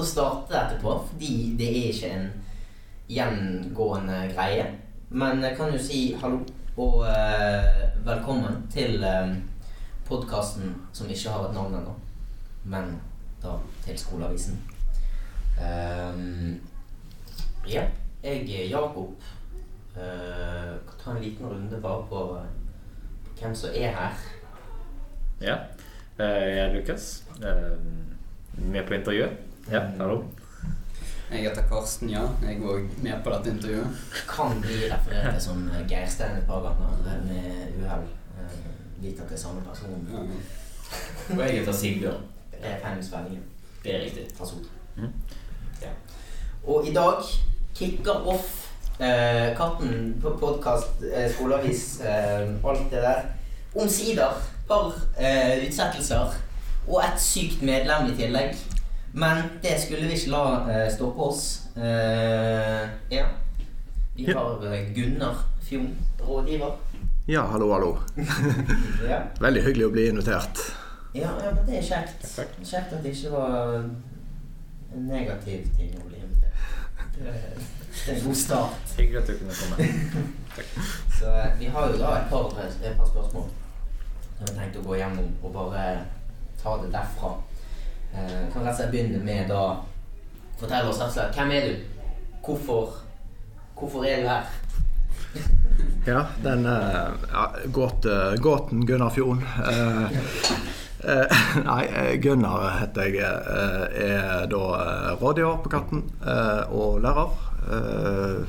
[0.00, 2.28] måte å starte dette på, fordi det er ikke en
[3.10, 4.66] gjengående greie.
[5.10, 6.40] Men jeg kan jo si hallo
[6.80, 9.34] og eh, velkommen til eh,
[10.08, 11.92] podkasten som ikke har et navn ennå,
[12.64, 12.94] men
[13.42, 14.56] da til Skoleavisen.
[15.60, 16.56] Um,
[17.68, 17.84] ja,
[18.24, 19.12] jeg Jakob.
[19.90, 22.20] Uh, kan ta en liten runde bare på,
[23.40, 24.24] hvem som er her.
[25.40, 25.58] ja.
[26.20, 27.24] Eh, Jeg er Lukas.
[28.56, 29.49] Med på intervjuet.
[29.68, 30.24] Ja, hallo.
[31.30, 32.22] Jeg heter Karsten, ja.
[32.42, 33.98] Jeg er òg med på dette intervjuet.
[34.28, 35.60] Kan bli referert til som
[35.90, 38.06] Geir Stein et par ganger med uhell.
[38.38, 40.08] Uh, Vite at det er samme person.
[40.10, 40.24] Ja.
[41.34, 42.24] Og jeg heter Sigbjørn.
[42.64, 43.44] Repenningsspillingen.
[43.84, 44.26] Det er riktig.
[44.36, 44.66] fra Sot.
[44.96, 45.12] Mhm.
[45.82, 45.92] Ja.
[46.66, 47.22] Og i dag
[47.74, 48.66] kicker off
[49.00, 53.22] eh, Katten på podkast, eh, skoleavis, eh, alt det der.
[53.76, 54.42] Omsider.
[54.68, 56.34] Par eh, utsettelser.
[56.88, 58.56] Og et sykt medlem i tillegg.
[59.12, 61.44] Men det skulle vi ikke la eh, stå på oss.
[61.76, 63.26] Eh, ja.
[64.16, 65.36] Vi har eh, Gunnar
[65.68, 66.76] Fjon, rådgiver.
[67.26, 67.98] Ja, hallo, hallo.
[69.10, 69.22] Ja.
[69.40, 70.62] Veldig hyggelig å bli invitert.
[71.14, 72.22] Ja, ja, men det er kjekt.
[72.36, 72.54] Takk.
[72.62, 73.90] Kjekt at det ikke var en
[75.08, 77.10] negativ ting å bli invitert.
[77.16, 78.86] Det er, det er en god start.
[78.98, 79.90] Hyggelig at du kunne komme.
[81.18, 83.50] Så eh, vi har jo da et par, et par spørsmål
[84.40, 85.86] som jeg tenkte å gå gjennom og bare
[86.62, 87.34] ta det derfra.
[88.14, 89.62] Eh, kan rett og slett begynne med da
[90.60, 91.74] Fortell oss rett og slett hvem er du?
[92.44, 92.96] Hvorfor,
[93.78, 94.44] hvorfor er du her?
[96.06, 99.42] Ja, den eh, ja, gåte, gåten Gunnar Fjorden.
[99.68, 100.04] Eh,
[101.04, 103.20] eh, nei, eh, Gunnar heter jeg.
[103.20, 107.36] eh, er da eh, rådgiver på Katten eh, og lærer.
[107.68, 108.40] Eh,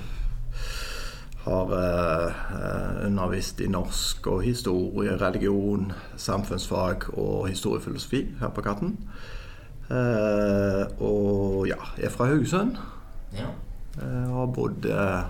[1.43, 8.95] har eh, eh, undervist i norsk og historie, religion, samfunnsfag og historiefilosofi her på Katten.
[9.91, 12.77] Eh, og ja, er fra Haugesund.
[13.35, 13.49] Ja.
[13.99, 15.23] Eh, har bodd eh,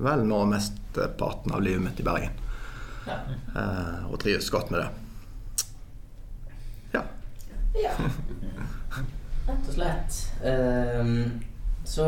[0.00, 2.38] vel nå mesteparten av livet mitt i Bergen.
[3.06, 3.18] Ja.
[3.56, 4.88] Eh, og trives godt med det.
[6.94, 7.04] Ja.
[7.82, 7.92] ja.
[9.48, 10.18] Rett og slett.
[10.46, 11.42] Um,
[11.84, 12.06] så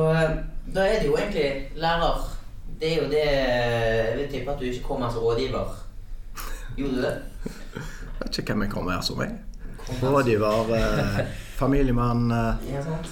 [0.71, 2.31] da er det jo egentlig lærer.
[2.81, 5.75] Det er jo det Jeg vil tippe at du ikke kommer som rådgiver.
[6.78, 7.15] Gjorde du det?
[7.45, 7.83] Jeg
[8.21, 9.34] Vet ikke hvem jeg kommer her som, jeg.
[10.03, 12.31] Rådgiver, eh, familiemann.
[12.31, 13.10] Eh, Ja, sant?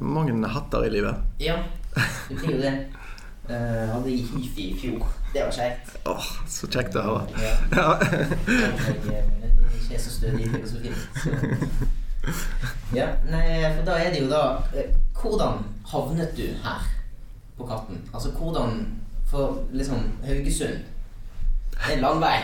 [0.00, 1.14] mange hatter i livet.
[1.38, 1.56] Ja,
[2.28, 2.86] du blir jo det.
[3.48, 3.54] Uh,
[3.94, 5.06] hadde i Hifi i fjor.
[5.32, 5.94] Det var kjekt.
[6.06, 7.24] Åh, så kjekt det var.
[7.40, 7.54] Ja.
[7.76, 7.94] Ja.
[9.08, 9.22] Jeg,
[9.80, 10.94] ikke er så stødig i filosofien.
[11.16, 11.30] Så.
[12.94, 14.42] Ja, nei, for da er det jo da
[14.76, 16.84] eh, Hvordan havnet du her
[17.56, 18.02] på Katten?
[18.14, 18.82] Altså hvordan
[19.30, 20.84] For liksom Haugesund
[21.72, 22.36] Det er en lang vei.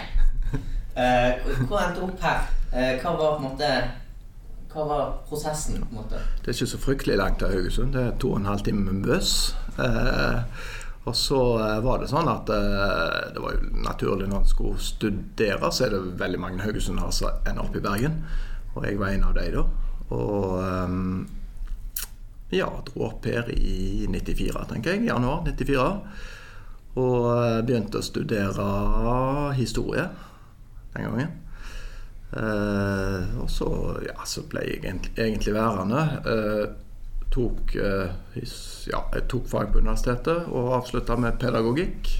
[0.95, 2.47] Uh, hvor endte du opp her?
[2.73, 3.71] Uh, hva var på en måte
[4.75, 5.77] Hva var prosessen?
[5.83, 6.21] på en måte?
[6.43, 7.93] Det er ikke så fryktelig langt til Haugesund.
[7.95, 9.55] Det er to og en halv time med buss.
[9.79, 10.41] Eh,
[11.05, 14.83] og så eh, var det sånn at eh, det var jo naturlig når en skulle
[14.83, 18.19] studere, så er det veldig mange haugesundere som ender opp i Bergen.
[18.75, 19.65] Og jeg var en av de da.
[20.15, 20.43] Og
[22.55, 25.07] ja, dro opp her i 94, tenker jeg.
[25.07, 25.87] Januar 94.
[26.99, 27.31] Og
[27.67, 28.67] begynte å studere
[29.55, 30.09] historie
[30.95, 31.41] den gangen.
[32.37, 33.69] Eh, og så,
[34.07, 36.03] ja, så ble jeg egentlig, egentlig værende.
[36.27, 36.65] Eh,
[37.35, 38.15] tok, eh,
[38.91, 42.11] ja, jeg tok fag på universitetet og avslutta med pedagogikk.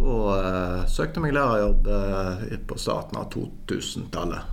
[0.00, 1.88] Og søkte meg lærerjobb
[2.70, 4.52] på starten av 2000-tallet.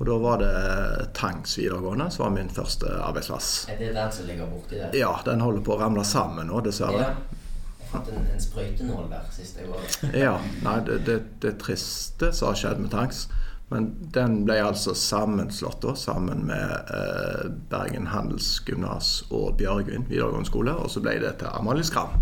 [0.00, 3.50] Og da var det Tangs videregående som var min første arbeidsplass.
[3.68, 4.96] Er det den som ligger borti der?
[4.96, 7.10] Ja, den holder på å ramle sammen nå, dessverre.
[7.10, 7.36] Ja.
[7.82, 10.16] Jeg fant en, en sprøytenål der sist jeg var der.
[10.16, 10.32] Ja,
[10.64, 13.26] nei, det, det, det triste som har skjedd med Tanks.
[13.70, 20.74] Men den ble altså sammenslått da, sammen med eh, Bergen Handelsgymnas og Bjørgvin videregående skole.
[20.74, 22.18] Og så ble det til Amalie Skram.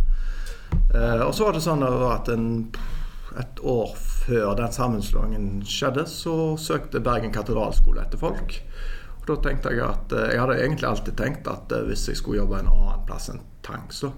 [0.92, 2.50] Eh, og så var det sånn at en,
[3.40, 8.60] et år før den sammenslåingen skjedde, så søkte Bergen katedralskole etter folk.
[9.18, 12.20] Og da tenkte jeg at eh, Jeg hadde egentlig alltid tenkt at eh, hvis jeg
[12.20, 14.12] skulle jobbe en annen plass enn Tank, så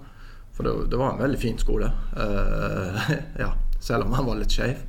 [0.55, 1.91] For det, det var en veldig fin skole.
[2.19, 3.13] Eh,
[3.45, 4.83] ja, selv om han var litt skeiv.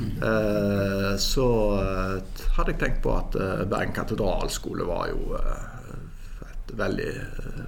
[0.00, 1.48] Eh, så
[1.80, 7.64] eh, hadde jeg tenkt på at eh, Bergen katedralskole var jo eh, et veldig eh,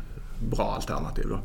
[0.53, 1.35] bra alternativ.
[1.35, 1.41] da.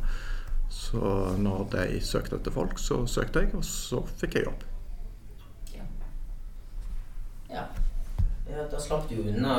[0.69, 1.01] Så
[1.37, 4.65] når de søkte etter folk, så søkte jeg, og så fikk jeg jobb.
[5.73, 5.87] Ja.
[7.49, 7.65] ja.
[8.51, 9.55] ja da slapp du unna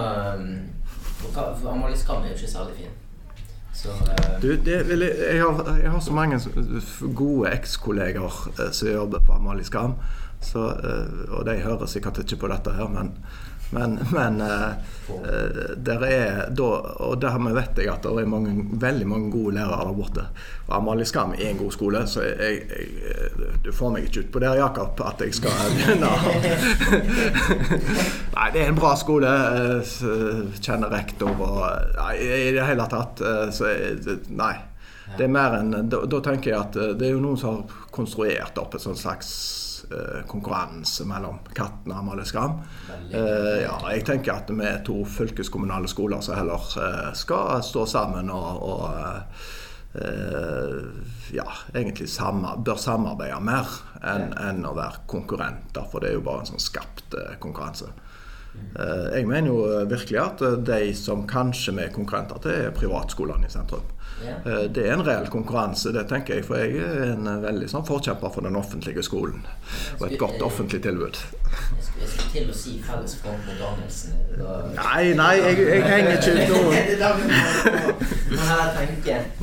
[1.16, 2.94] For, Amalie Skam er jo ikke særlig fin.
[3.76, 4.36] Så uh...
[4.42, 6.40] Du, jeg, jeg, har, jeg har så mange
[7.14, 9.98] gode ekskolleger eh, som jobber på Amalie Skam.
[10.40, 13.12] Så, eh, og de hører sikkert ikke på dette her, men,
[13.74, 14.76] men, men eh,
[15.16, 16.68] eh, der er da,
[17.02, 20.26] Og dermed vet jeg at det er mange, veldig mange gode lærere der borte.
[20.68, 24.30] Og Amalie Skam er en god skole, så jeg, jeg, du får meg ikke ut
[24.36, 26.12] på det, Jakob, at jeg skal begynne
[28.36, 29.34] Nei, det er en bra skole.
[30.60, 31.60] Kjenner rektor og
[31.96, 33.24] Nei, i det hele tatt
[33.56, 33.74] så
[34.30, 34.54] Nei.
[35.16, 37.86] Det er mer enn da, da tenker jeg at det er jo noen som har
[37.94, 39.30] konstruert opp en sånt slags
[40.28, 42.58] konkurranse mellom Katten og Amalie Skram.
[43.10, 47.86] Eh, ja, jeg tenker at vi er to fylkeskommunale skoler som heller eh, skal stå
[47.86, 49.20] sammen og, og eh,
[50.02, 50.80] eh,
[51.36, 56.26] ja, egentlig samme, bør samarbeide mer enn enn å være konkurrenter, for det er jo
[56.26, 57.88] bare en sånn skapt eh, konkurranse.
[58.76, 62.58] Eh, Jeg mener jo eh, virkelig at eh, de som kanskje vi er konkurrenter til,
[62.68, 63.84] er privatskolene i sentrum.
[64.24, 67.68] Eh, Det er en reell konkurranse, det tenker jeg, for jeg er en eh, veldig
[67.68, 69.42] sånn forkjemper for den offentlige skolen.
[70.00, 71.16] Og et godt offentlig tilbud.
[71.16, 74.12] Jeg skulle, til å si felles front mot Danielsen.
[74.76, 76.76] Nei, nei, jeg, jeg henger ikke ut noen.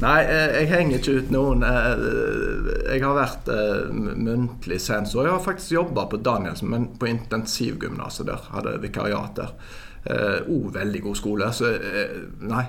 [0.04, 1.60] Nei, eh, jeg henger ikke ut noen.
[1.64, 3.46] Jeg har vært
[3.94, 5.26] muntlig sensor.
[5.28, 8.42] Jeg har faktisk jobba på Danielsen, men på intensivgymnaset der.
[8.54, 9.52] Hadde vikariat der.
[10.52, 11.46] Òg veldig god skole.
[11.56, 11.66] Så
[12.44, 12.66] nei,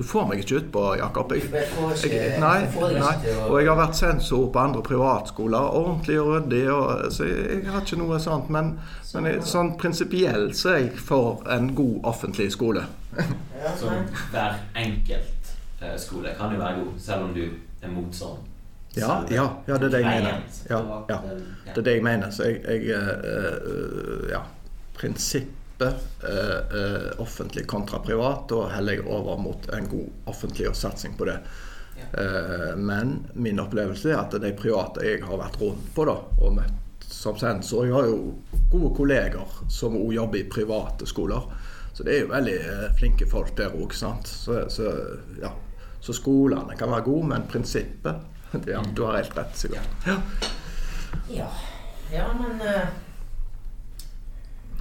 [0.00, 1.32] du får meg ikke utpå, Jakob.
[1.36, 3.16] Jeg, Jeg nei, nei.
[3.50, 5.74] Og jeg har vært sensor på andre privatskoler.
[5.76, 6.62] Ordentlig og ryddig.
[6.72, 8.48] Og, så jeg, jeg har ikke noe sånt.
[8.48, 8.70] Men,
[9.12, 12.86] men jeg, sånn prinsipielt så er jeg for en god offentlig skole.
[13.76, 13.92] Så
[14.32, 14.56] hver
[14.86, 15.52] enkelt
[15.84, 18.40] eh, skole kan jo være god, selv om du er mot sånn.
[18.96, 20.42] Ja, ja, ja, det er det jeg mener.
[20.72, 20.80] Ja,
[21.12, 21.20] ja.
[21.68, 22.32] Det er det jeg mener.
[22.32, 24.46] Så jeg, jeg eh, eh, Ja.
[24.96, 31.16] Prinsippet eh, eh, offentlig kontra privat, da heller jeg over mot en god offentlig satsing
[31.18, 31.40] på det.
[32.00, 32.76] Ja.
[32.80, 36.80] men min opplevelse er at de private jeg har vært rundt på da, og møtt
[37.10, 38.20] som sensor Jeg har jo
[38.70, 41.50] gode kolleger som òg jobber i private skoler.
[41.92, 43.92] Så det er jo veldig eh, flinke folk der òg.
[43.94, 44.92] Så, så,
[45.42, 45.50] ja.
[46.00, 48.14] så skolene kan være gode, men prinsippet
[48.72, 49.90] ja, Du har helt rett, Sigurd.
[50.06, 50.16] Ja.
[51.30, 51.48] Ja.
[52.12, 52.86] ja, men uh,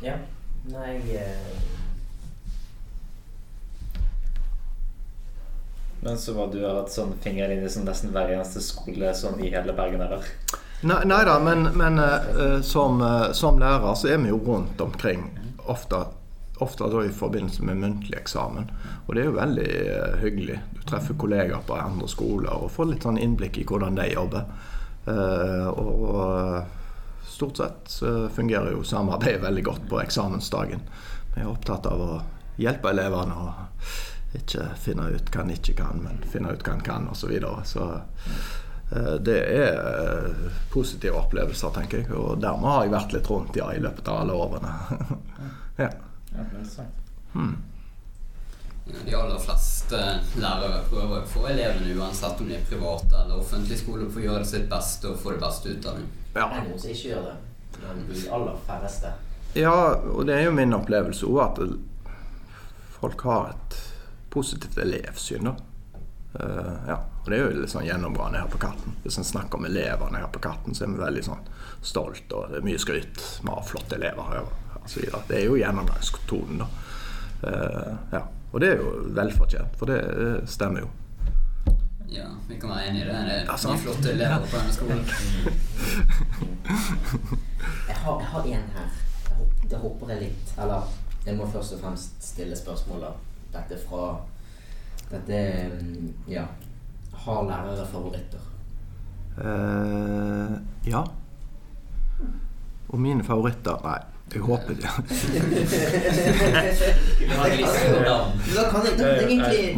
[0.06, 0.16] Ja.
[0.70, 1.58] Nei eh,
[6.02, 9.12] Men så må du ha hatt sånn finger inn i sånn nesten hver eneste skole
[9.18, 10.30] sånn i hele Bergen eller?
[10.80, 14.80] Nei, nei da, men, men eh, som, eh, som lærer så er vi jo rundt
[14.80, 15.26] omkring
[15.68, 16.06] ofte,
[16.64, 18.70] ofte da i forbindelse med muntlig eksamen.
[19.08, 20.58] Og det er jo veldig uh, hyggelig.
[20.78, 24.48] Du treffer kollegaer på andre skoler og får litt sånn innblikk i hvordan de jobber.
[25.10, 26.79] Eh, og
[27.40, 27.94] stort sett
[28.36, 30.84] fungerer jo samarbeidet veldig godt på eksamensdagen.
[31.36, 32.14] Vi er opptatt av å
[32.60, 36.86] hjelpe elevene og ikke finne ut hva en ikke kan, men finne ut hva en
[36.86, 37.22] kan, osv.
[37.22, 37.64] Så, videre.
[37.66, 37.86] så
[38.92, 42.12] eh, det er eh, positive opplevelser, tenker jeg.
[42.14, 44.76] Og dermed har jeg vært litt rundt ja, i løpet av alle årene.
[45.86, 45.90] ja.
[47.34, 47.58] Hmm.
[48.90, 49.98] De aller fleste
[50.42, 54.32] lærere prøver å få elevene, uansett om de er private eller offentlige skoler, for å
[54.32, 56.10] gjøre sitt beste og få det beste ut av dem.
[56.34, 56.48] Det Ja.
[56.50, 57.38] er noen som ikke gjør det.
[57.82, 59.14] Men de aller færreste.
[59.56, 61.60] ja, og det er jo min opplevelse òg at
[63.00, 63.78] folk har et
[64.30, 65.44] positivt elevsyn.
[65.44, 65.56] da.
[66.40, 68.94] Uh, ja, og Det er jo litt sånn gjennomgående her på Katten.
[69.04, 71.40] Hvis en snakker om elevene her på Katten, så er vi veldig sånn
[71.82, 73.24] stolt og det er mye skryt.
[73.42, 74.44] Vi har flotte elever her.
[74.44, 76.68] Og det er jo gjennomgangstonen, da.
[77.44, 78.22] Uh, ja.
[78.54, 80.90] Og det er jo velfortjent, for det stemmer jo.
[82.12, 83.14] Ja, vi kan være enige i det.
[83.14, 85.06] Det er altså, mye flotte elever på denne skolen.
[87.90, 88.90] Jeg har, jeg har en her.
[89.70, 90.82] Det hopper jeg litt Eller
[91.26, 93.12] jeg må først og fremst stille spørsmål, da.
[93.54, 94.04] Dette fra
[95.10, 95.40] Dette
[95.74, 96.46] mm, Ja.
[97.26, 98.46] Har lærere favoritter?
[99.40, 100.56] Uh,
[100.88, 101.04] ja.
[102.90, 104.00] Og mine favoritter Nei,
[104.34, 104.90] jeg håper det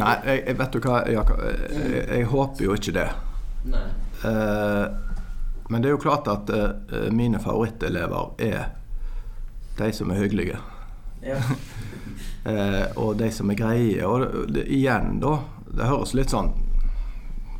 [0.02, 1.38] Nei, jeg, vet du hva, Jakob.
[1.42, 3.10] Jeg, jeg håper jo ikke det.
[4.24, 4.86] Eh,
[5.68, 8.64] men det er jo klart at eh, mine favorittelever er
[9.78, 10.58] de som er hyggelige.
[12.42, 14.02] Eh, og de som er greie.
[14.02, 16.50] Og det, igjen, da Det høres litt sånn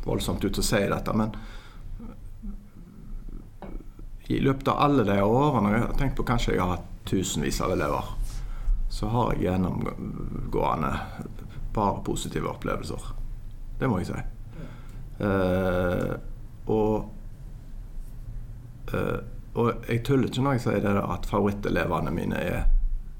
[0.03, 1.31] voldsomt ut å si dette, men
[4.27, 7.59] i løpet av alle de årene Jeg har tenkt på kanskje jeg har hatt tusenvis
[7.61, 8.13] av elever.
[8.93, 10.93] Så har jeg gjennomgående
[11.73, 13.09] bare positive opplevelser.
[13.79, 14.21] Det må jeg si.
[15.19, 16.15] Uh,
[16.71, 17.09] og
[18.93, 19.19] uh,
[19.53, 22.63] og jeg tuller ikke når jeg sier det at favorittelevene mine er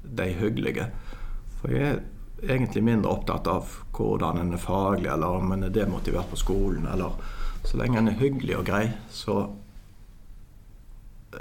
[0.02, 0.88] de hyggelige.
[1.60, 2.02] For jeg er,
[2.44, 6.86] egentlig mindre opptatt av hvordan en er faglig, eller om en er demotivert på skolen.
[6.90, 7.14] eller
[7.64, 9.46] Så lenge en er hyggelig og grei, så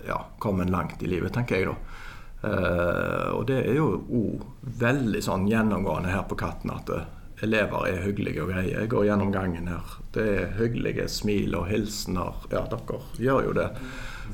[0.07, 1.77] ja, kommet langt i livet, tenker jeg da.
[2.43, 4.41] Uh, og det er jo òg
[4.81, 7.05] veldig sånn gjennomgående her på Katten at eh,
[7.45, 8.73] elever er hyggelige og greie.
[8.73, 9.93] Jeg går gjennom gangen her.
[10.15, 12.43] Det er hyggelige smil og hilsener.
[12.51, 13.69] Ja, dere gjør jo det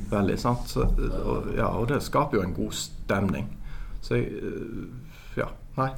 [0.10, 0.74] veldig, sant.
[0.74, 3.54] Så, og, ja, og det skaper jo en god stemning.
[4.02, 4.88] Så jeg eh,
[5.38, 5.92] Ja, nei.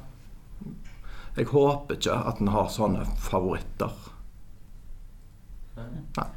[1.32, 3.94] Jeg håper ikke at en har sånne favoritter.
[5.80, 6.28] Nei.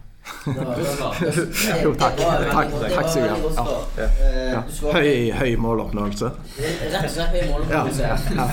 [1.84, 2.18] Jo, takk.
[2.52, 3.38] Takk, takk, Sigurd.
[3.56, 3.66] Ja.
[3.98, 4.04] Ja.
[4.04, 4.94] Eh.
[4.94, 6.30] Høy, høy måloppnåelse.
[6.60, 8.12] Rett og slett høy måloppnåelse.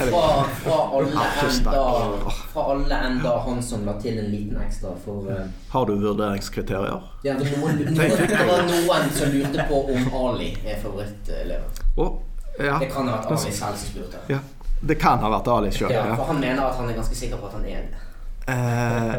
[0.08, 0.22] Fra,
[0.62, 1.26] fra alle.
[2.52, 2.64] Fra
[3.02, 5.44] enn han som la til en liten ekstra for eh,
[5.74, 7.02] Har du vurderingskriterier?
[7.22, 11.84] ja, det, var noen, som lurte på om Ali er favoritteleven.
[11.96, 12.18] Oh,
[12.58, 12.78] ja.
[12.80, 14.26] Det kan ha vært Ali selv som spurte.
[14.32, 14.40] ja.
[14.82, 15.92] Det kan ha vært Ali sjøl.
[15.94, 16.16] Ja.
[16.16, 18.00] for han mener at han er ganske sikker på at han er det.
[18.46, 19.14] Eh,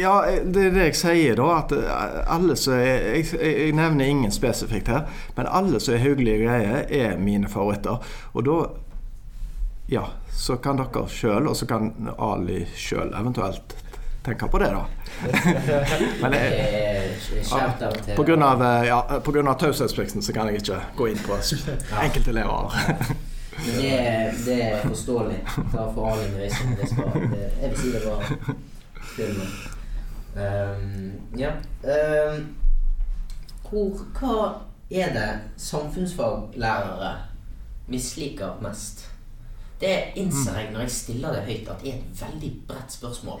[0.00, 1.48] ja, det er det jeg sier, da.
[1.58, 5.04] At eh, alle som er jeg, jeg nevner ingen spesifikt her,
[5.36, 8.00] men alle som er hyggelige greier, er mine favoritter.
[8.32, 8.62] Og da
[9.92, 13.74] Ja, så kan dere sjøl, og så kan Ali sjøl eventuelt
[14.24, 14.84] tenke på det, da.
[16.22, 17.10] men jeg,
[17.50, 17.66] ja,
[18.16, 21.36] På grunn av, eh, ja, av taushetsplikten så kan jeg ikke gå inn på
[22.00, 22.72] enkeltelever.
[23.56, 25.38] Men det, det er forståelig.
[25.72, 28.24] Da for all undervisning Det skal, det, jeg vil si det var
[29.16, 29.52] filmen.
[30.36, 31.50] Um, ja.
[31.84, 32.56] Um,
[33.68, 34.36] hvor, hva
[34.90, 37.16] er det samfunnsfaglærere
[37.88, 39.08] misliker mest?
[39.80, 43.40] Det innser jeg når jeg stiller det høyt, at det er et veldig bredt spørsmål.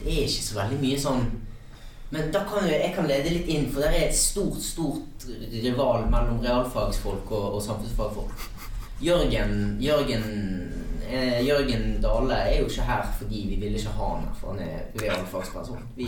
[0.00, 1.26] Det er ikke så veldig mye sånn
[2.14, 5.24] Men da kan jeg, jeg kan lede litt inn, for det er et stort, stort
[5.52, 8.44] rival mellom realfagsfolk og, og samfunnsfagfolk.
[9.04, 10.24] Jørgen, Jørgen,
[11.10, 14.52] eh, Jørgen Dale er jo ikke her fordi vi ville ikke ha han her, for
[14.52, 15.82] han er realfagsperson.
[15.96, 16.06] Vi,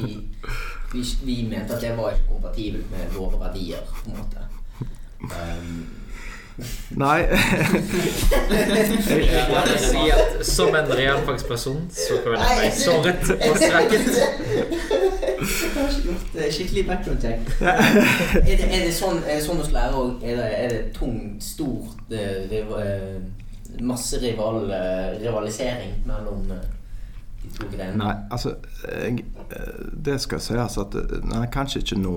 [0.93, 4.47] vi, vi mente at det var ikke kompatibelt med våre verdier, på en måte.
[5.27, 6.06] Um,
[6.97, 7.19] Nei.
[8.51, 14.07] Jeg må si at som en realfagsperson så føler jeg meg såret og svekket.
[16.53, 17.41] Skikkelig background check.
[17.61, 20.23] Er det, er det sånn, er sånn hos lærere òg?
[20.25, 23.19] Er, det- er det tungt, stort eh, eh,
[23.85, 27.99] Masse rival, eh, rivalisering mellom de to greiene?
[28.01, 28.55] Nei, altså
[28.89, 29.25] jeg,
[30.07, 30.97] Det skal sies at
[31.29, 32.17] Nei, kanskje ikke nå.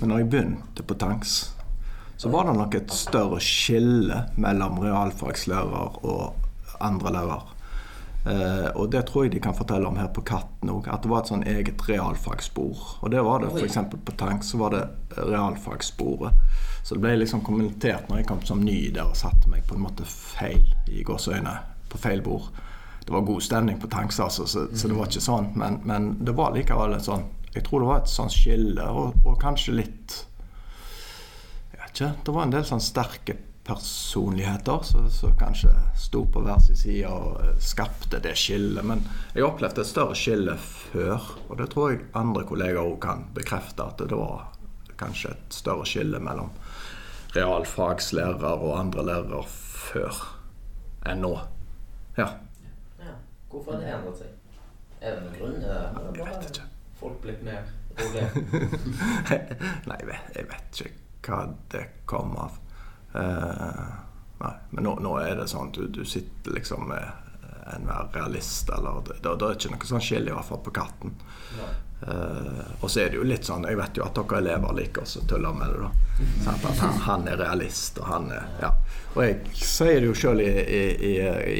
[0.00, 1.36] Men når jeg begynte på Tanks,
[2.18, 7.54] så var det nok et større skille mellom realfagslærere og andre lærere.
[8.26, 11.12] Eh, og det tror jeg de kan fortelle om her på Katten òg, at det
[11.12, 12.82] var et sånn eget realfagsspor.
[13.06, 13.78] Og det var det f.eks.
[13.94, 14.82] på Tank, så var det
[15.30, 16.42] realfagssporet.
[16.82, 19.78] Så det ble liksom kommentert når jeg kom som ny der og satte meg på
[19.78, 21.54] en måte feil i gåseøyne
[21.88, 22.50] på feil bord.
[23.06, 25.52] Det var god stemning på Tanks, altså, så, så det var ikke sånn.
[25.56, 29.22] Men, men det var likevel et sånn Jeg tror det var et sånn skille, og,
[29.24, 30.24] og kanskje litt
[31.98, 32.12] ikke.
[32.24, 33.34] Det var en del sånn sterke
[33.68, 38.84] personligheter som kanskje sto på hver sin side og eh, skapte det skillet.
[38.86, 39.02] Men
[39.34, 43.84] jeg opplevde et større skille før, og det tror jeg andre kollegaer òg kan bekrefte.
[43.84, 44.46] At det var
[44.98, 46.54] kanskje et større skille mellom
[47.34, 50.22] realfagslærere og andre lærere før
[51.08, 51.34] enn nå.
[52.16, 52.30] Ja.
[53.02, 53.18] Ja.
[53.50, 54.32] Hvorfor har det endret seg?
[54.98, 55.60] Er det noen grunn?
[56.16, 56.70] Jeg vet ikke.
[56.98, 57.68] folk blitt mer
[58.00, 58.32] rolige?
[59.90, 62.58] Nei, jeg vet ikke hva det kom av.
[63.14, 63.88] Eh,
[64.42, 67.26] nei, men nå, nå er det sånn at du, du sitter liksom med
[67.74, 70.72] enhver realist, eller det, det, det er ikke noe sånn skille i hvert fall på
[70.78, 71.12] katten.
[72.00, 75.02] Eh, og så er det jo litt sånn Jeg vet jo at dere elever liker
[75.02, 75.80] å tulle med det.
[75.82, 78.70] da Sånn han, han er realist, og han er Ja.
[79.16, 81.14] Og jeg sier det jo sjøl i, i, i,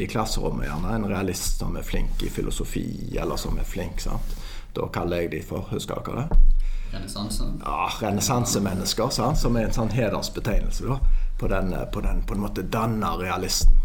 [0.05, 0.95] i klasserommet, gjerne.
[0.95, 2.87] En realist som er flink i filosofi,
[3.19, 4.01] eller som er flink.
[4.05, 4.37] sant?
[4.77, 6.58] Da kaller jeg de for Husker dere det?
[6.92, 7.45] Renessanse.
[7.64, 10.99] ja, renessansemennesker, som er en sånn hedersbetegnelse da,
[11.38, 13.76] på den, på den på en måte danna realisten.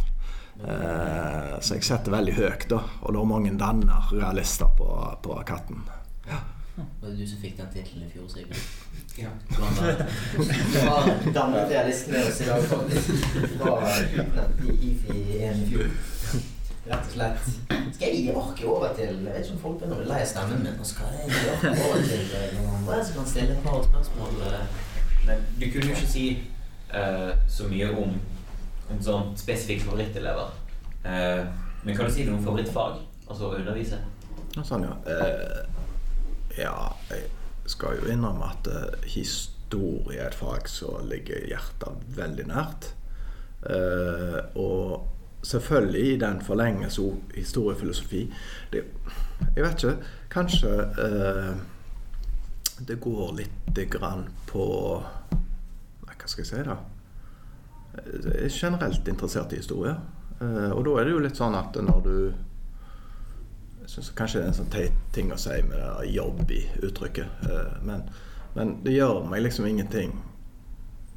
[0.63, 2.79] Eh, så jeg setter veldig høyt, da.
[3.01, 4.87] Og det er mange danna realister på,
[5.23, 5.83] på Katten.
[6.73, 8.57] Var det du som fikk den tittelen i fjor, Sigurd?
[9.13, 9.29] Ja.
[9.45, 13.11] Du var dannet realist med oss i dag, faktisk.
[13.59, 13.75] Fra
[14.73, 15.91] IFI 1 i fjor.
[16.83, 17.45] Rett og slett.
[17.95, 20.19] Skal jeg gi orket over til Jeg vet ikke om folk begynner å bli lei
[20.19, 20.73] av stemmen min.
[20.75, 23.85] Nå skal jeg gi orket over til eh, noen andre som kan stille et par
[23.85, 24.41] spørsmål.
[24.49, 24.81] eh.
[25.23, 26.25] Men du kunne jo ikke si
[26.91, 28.17] uh, så mye om,
[28.91, 30.49] en sånn spesifikk favorittelever.
[31.05, 31.45] Uh,
[31.85, 32.99] men kan du si noe om favorittfag?
[33.29, 34.01] Altså å undervise?
[34.57, 34.97] Ja, Sånn, ja.
[35.07, 35.63] Uh,
[36.59, 36.75] ja,
[37.09, 37.31] jeg
[37.71, 38.67] skal jo innrømme at
[39.07, 42.91] historie er et fag som ligger hjertet veldig nært.
[43.63, 45.07] Eh, og
[45.43, 48.33] selvfølgelig i den forlengelse ord historiefilosofi.
[48.73, 48.83] Det,
[49.55, 49.95] jeg vet ikke.
[50.31, 50.73] Kanskje
[51.03, 51.53] eh,
[52.87, 54.65] det går litt grann på
[56.03, 56.77] Hva skal jeg si, da?
[57.93, 59.93] Jeg er generelt interessert i historie.
[60.39, 62.17] Eh, og da er det jo litt sånn at når du
[63.83, 66.61] Jeg syns kanskje det er en sånn teit ting å si med det jobb i
[66.87, 67.43] uttrykket.
[67.49, 68.05] Eh, men,
[68.55, 70.15] men det gjør meg liksom ingenting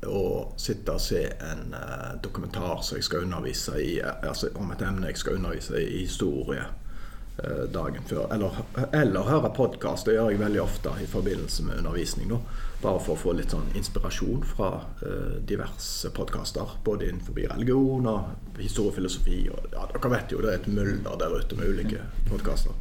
[0.05, 4.73] å sitte og se en uh, dokumentar som jeg skal undervise i, eh, altså om
[4.75, 8.29] et emne jeg skal undervise i historie uh, dagen før.
[8.35, 8.61] Eller,
[8.93, 10.07] eller høre podkast.
[10.07, 12.35] Det gjør jeg veldig ofte i forbindelse med undervisning.
[12.35, 12.41] Da.
[12.83, 14.71] Bare for å få litt sånn inspirasjon fra
[15.03, 16.77] uh, diverse podkaster.
[16.85, 19.47] Både innenfor religion og historiefilosofi.
[19.49, 22.77] Og, ja, dere vet jo det er et mylder der ute med ulike podkaster.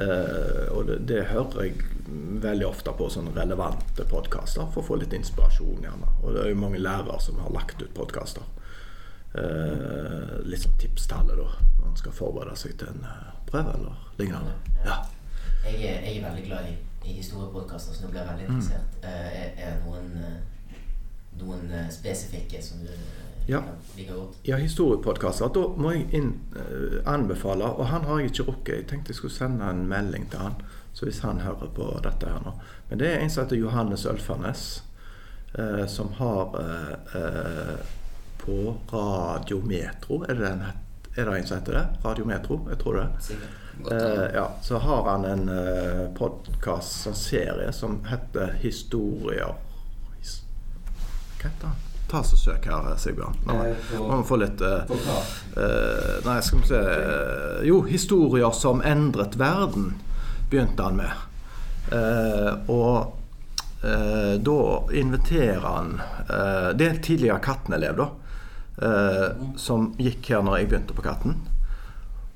[0.00, 1.74] Eh, og det, det hører jeg
[2.42, 5.84] veldig ofte på sånne relevante podkaster for å få litt inspirasjon.
[5.86, 6.10] gjerne.
[6.22, 8.46] Og det er jo mange lærere som har lagt ut podkaster.
[9.34, 11.46] Eh, litt sånn tips til alle da,
[11.78, 14.56] når man skal forberede seg til en eh, prøve eller lignende.
[14.86, 15.02] Ja.
[15.64, 16.74] Jeg er, jeg er veldig glad i,
[17.08, 18.98] i historiepodkaster, så nå blir jeg veldig interessert.
[19.00, 19.06] Mm.
[19.08, 20.10] er, det noen,
[21.40, 22.92] noen spesifikke som du
[23.46, 23.62] Ja.
[24.42, 25.50] Ja, historiepodkaster.
[25.54, 28.74] Da må jeg inn, uh, anbefale, og han har jeg ikke rukket.
[28.76, 30.56] Jeg tenkte jeg skulle sende en melding til han,
[30.92, 32.54] så hvis han hører på dette her nå.
[32.88, 34.64] Men det er en som heter Johannes Ølfernes.
[35.54, 37.76] Uh, som har uh, eh,
[38.40, 40.64] på Radiometro Er det, den
[41.16, 41.84] er det en som heter det?
[42.04, 42.58] Radiometro?
[42.68, 43.06] Jeg tror det.
[43.90, 49.54] Eh, ja, så har han en eh, podkast, en serie, som heter Historier
[50.18, 50.42] his,
[51.40, 51.93] Hva heter han?
[52.10, 53.36] Ta så Søk her, Sigbjørn.
[53.48, 55.20] Nå Eh, må vi få litt uh, uh,
[55.56, 59.94] eh, Nei, skal vi se uh, Jo, 'Historier som endret verden'
[60.50, 61.10] begynte han med.
[61.92, 63.16] Eh, og
[63.84, 64.60] eh, da
[64.92, 68.08] inviterer han eh, Det er en tidligere Katten-elev, da.
[68.86, 71.36] eh, som gikk her når jeg begynte på Katten.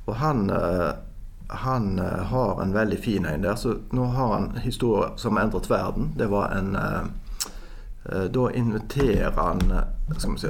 [0.06, 0.90] Og han, eh,
[1.64, 3.56] han eh, har en veldig fin en der.
[3.56, 6.12] Så nå har han 'Historier som endret verden'.
[6.18, 7.06] Det var en eh, eh,
[8.08, 10.48] Da inviterer han eh, Skal vi se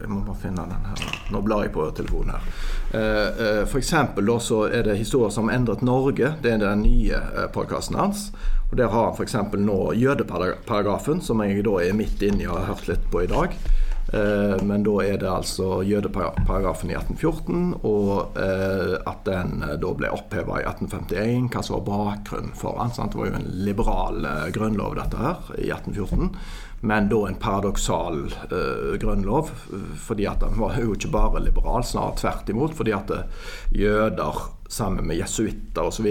[0.00, 1.04] Jeg må bare finne den her.
[1.32, 2.48] Nå blar jeg på telefonen her.
[2.92, 6.34] Eh, eh, da så er det 'Historier som endret Norge'.
[6.42, 8.32] Det er den nye eh, podkasten hans.
[8.70, 9.34] Og Der har han f.eks.
[9.52, 13.50] nå jødeparagrafen, som jeg da er midt inni og har hørt litt på i dag.
[14.12, 19.92] Eh, Men da er det altså jødeparagrafen i 1814, og eh, at den eh, da
[19.94, 21.50] ble oppheva i 1851.
[21.50, 23.10] Hva som var bakgrunnen for den.
[23.10, 26.34] Det var jo en liberal eh, grunnlov, dette her, i 1814.
[26.80, 29.50] Men da en paradoksal uh, grunnlov,
[30.00, 32.76] fordi at Han var jo ikke bare liberal, snarere tvert imot.
[32.76, 33.50] Fordi at eh,
[33.82, 34.40] jøder
[34.70, 36.06] sammen med jesuitter osv.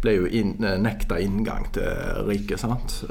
[0.00, 2.62] ble jo inn, eh, nekta inngang til riket.
[2.62, 3.02] sant?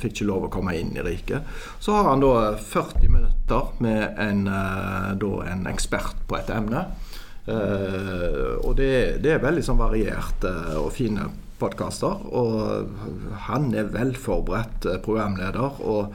[0.00, 1.44] Fikk ikke lov å komme inn i riket.
[1.80, 4.46] Så har han da 40 minutter med en,
[5.20, 6.86] da en ekspert på et emne.
[7.46, 10.50] Uh, og det, det er veldig sånn varierte
[10.80, 11.28] og fine
[11.60, 12.22] podkaster.
[12.30, 12.90] Og
[13.48, 16.14] han er velforberedt eh, programleder, og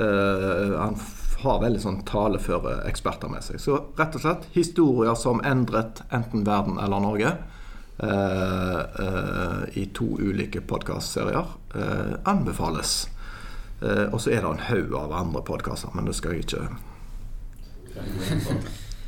[0.00, 0.98] eh, han
[1.42, 3.58] har veldig sånn taleføre eksperter med seg.
[3.62, 7.34] Så rett og slett historier som endret enten verden eller Norge.
[8.02, 11.52] Uh, uh, I to ulike podkastserier.
[12.24, 13.06] anbefales.
[13.82, 16.66] Og så er det en haug av andre podkaster, men det skal jeg ikke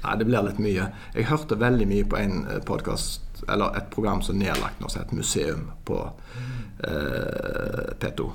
[0.04, 0.86] Nei, det blir litt mye.
[1.14, 5.02] Jeg hørte veldig mye på en podkast, eller et program som er nedlagt nå, som
[5.02, 5.98] heter Museum på
[6.84, 8.30] eh, P2.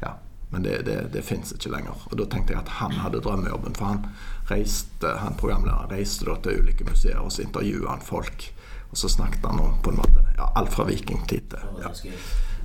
[0.00, 0.14] Ja,
[0.50, 2.06] Men det, det, det fins ikke lenger.
[2.10, 4.06] Og da tenkte jeg at han hadde drømmejobben, for han
[4.50, 8.48] reiste, han programlederen reiste da til ulike museer, og så intervjuet han folk.
[8.90, 11.90] Og så snakket han om på en måte ja, alt fra vikingtid til ja.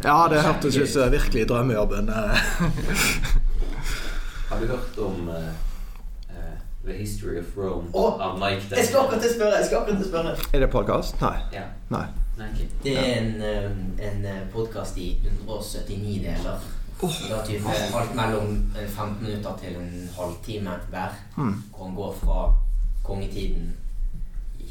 [0.05, 2.09] ja, det hørtes ut som virkelig drømmejobben.
[2.09, 2.37] eh.
[4.49, 5.51] Har du hørt om eh,
[6.85, 9.55] The History of Rome oh, av Mike Jeg skal akkurat spørre!
[9.55, 10.35] Jeg skal akkurat spørre.
[10.53, 11.21] Er det podkast?
[11.21, 11.37] Nei.
[11.53, 11.63] Ja.
[11.89, 12.05] Nei.
[12.37, 12.63] Nei, ok.
[12.83, 13.69] Det er en, eh,
[14.09, 16.65] en podkast i 179 deler.
[17.29, 17.65] Da typ
[17.95, 21.15] alt mellom eh, 15 minutter til en halvtime hver.
[21.37, 21.53] Mm.
[21.71, 22.53] Hvor han går fra
[23.03, 23.73] kongetiden,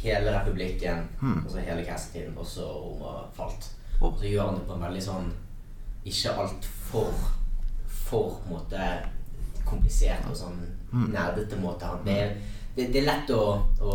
[0.03, 1.45] hele republikken, Mm.
[1.47, 3.71] og så hele Cast-tiden, og så Roma falt.
[4.01, 5.33] Og så gjør han det på en veldig sånn
[6.05, 7.13] Ikke altfor
[7.87, 8.87] for på en måte
[9.73, 10.61] komplisert og sånn
[10.93, 11.07] Mm.
[11.15, 11.89] nerdete måte.
[12.05, 12.35] Det, er-
[12.77, 13.45] det, det er lett å,
[13.81, 13.95] å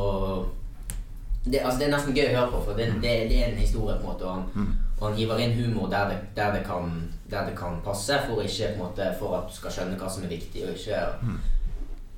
[1.46, 3.60] det, altså det er nesten gøy å høre på, for det, det, det er en
[3.62, 3.96] historie.
[3.96, 4.72] på en måte Og han, Mm.
[5.00, 6.90] og han hiver inn humor der det, der det, kan,
[7.30, 10.28] der det kan passe, for, ikke, måte, for at du skal skjønne hva som er
[10.34, 10.64] viktig.
[10.64, 11.38] og ikke Mm.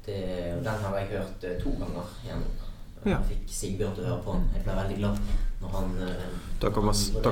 [0.06, 2.56] det, og Den har jeg hørt eh, to ganger gjennom.
[3.06, 4.50] Jeg fikk Sigbjørn til å høre på den.
[4.56, 5.17] Jeg ble veldig glad
[5.62, 6.12] Eh,
[6.60, 6.72] da,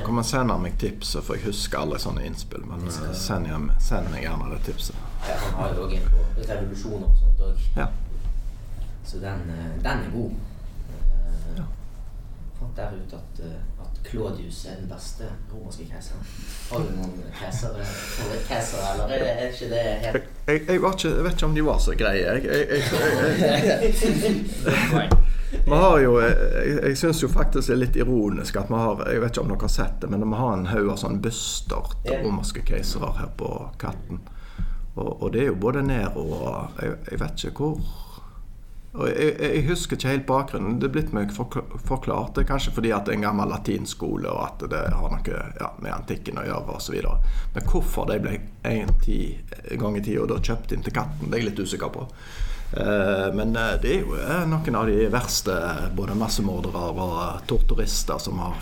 [0.00, 2.64] kan man, sende meg tips, for jeg husker alle sånne innspill.
[2.68, 4.98] Men eh, send, jeg, send, meg gjerne det tipset.
[5.24, 7.64] Ja, han har jo også en på revolusjoner og sånt òg.
[7.76, 7.88] Ja.
[9.08, 10.36] Så den, eh, den, er god.
[11.56, 11.66] Jeg
[12.60, 13.40] fant der ut at
[13.88, 16.22] at Claudius er den beste romerske keiseren.
[16.70, 21.08] Har du noen keisere, favorittkeisere, eller er, det, er ikke det helt Jeg, jeg, ikke,
[21.08, 22.24] jeg vet ikke om de var så greie.
[22.24, 22.42] Jeg.
[25.64, 26.34] Vi har jo, jeg,
[26.82, 29.52] jeg syns jo faktisk det er litt ironisk at vi har Jeg vet ikke om
[29.52, 33.14] dere har sett det, men vi har en haug av sånne byster til romerske keisere
[33.20, 34.20] her på Katten.
[34.98, 38.07] Og, og det er jo både Nero og jeg, jeg vet ikke hvor
[38.98, 40.78] og jeg, jeg husker ikke helt bakgrunnen.
[40.80, 42.34] Det er blitt meg forklart.
[42.34, 45.38] Det er kanskje fordi at det er en gammel latinskole, og at det har noe
[45.60, 46.98] ja, med antikken å gjøre osv.
[47.54, 48.34] Men hvorfor de ble
[48.66, 49.20] en, ti,
[49.70, 52.08] en gang i tida da kjøpt inn til katten, det er jeg litt usikker på.
[52.72, 55.54] Eh, men eh, det er jo eh, noen av de verste
[55.96, 58.58] både massemordere og torturister som har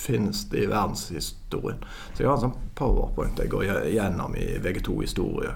[0.00, 1.82] finnes i verdenshistorien.
[2.14, 5.52] Så jeg har en sånn powerpoint jeg går gjennom i VG2-historie.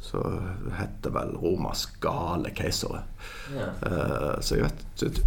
[0.00, 0.22] Så
[0.64, 3.02] det heter vel Romas gale keisere.
[3.52, 3.68] ja.
[3.84, 5.20] Uh, så jeg vet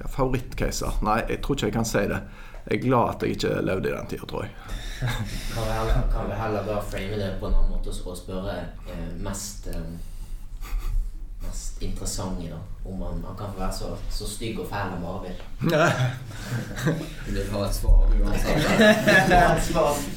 [0.00, 0.98] ja, Favorittkeiser?
[1.06, 2.20] Nei, jeg tror ikke jeg kan si det.
[2.66, 4.52] Jeg er glad at jeg ikke levde i den tida, tror jeg.
[5.54, 8.54] Kan vi heller, kan vi heller da frame det på en annen måte og spørre
[8.88, 9.88] eh, mest eh,
[11.46, 12.56] Mest interessante, da.
[12.88, 15.36] Om han, han kan få være så, så stygg og fæl han bare vil.
[17.26, 18.62] Du vil ha et svar uansett.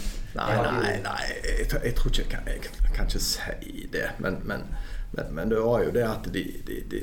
[0.35, 2.47] Nei, nei, nei jeg, jeg tror ikke jeg kan,
[2.85, 4.05] jeg kan ikke si det.
[4.19, 4.65] Men, men,
[5.11, 7.01] men, men det var jo det at de, de, de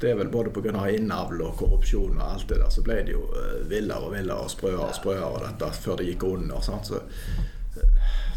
[0.00, 0.88] Det er vel både pga.
[0.90, 4.48] innavl og korrupsjon og alt det der, så ble det jo eh, villere og villere
[4.48, 6.60] og sprøere og sprøere og dette før det gikk under.
[6.64, 6.90] Sant?
[6.90, 7.02] Så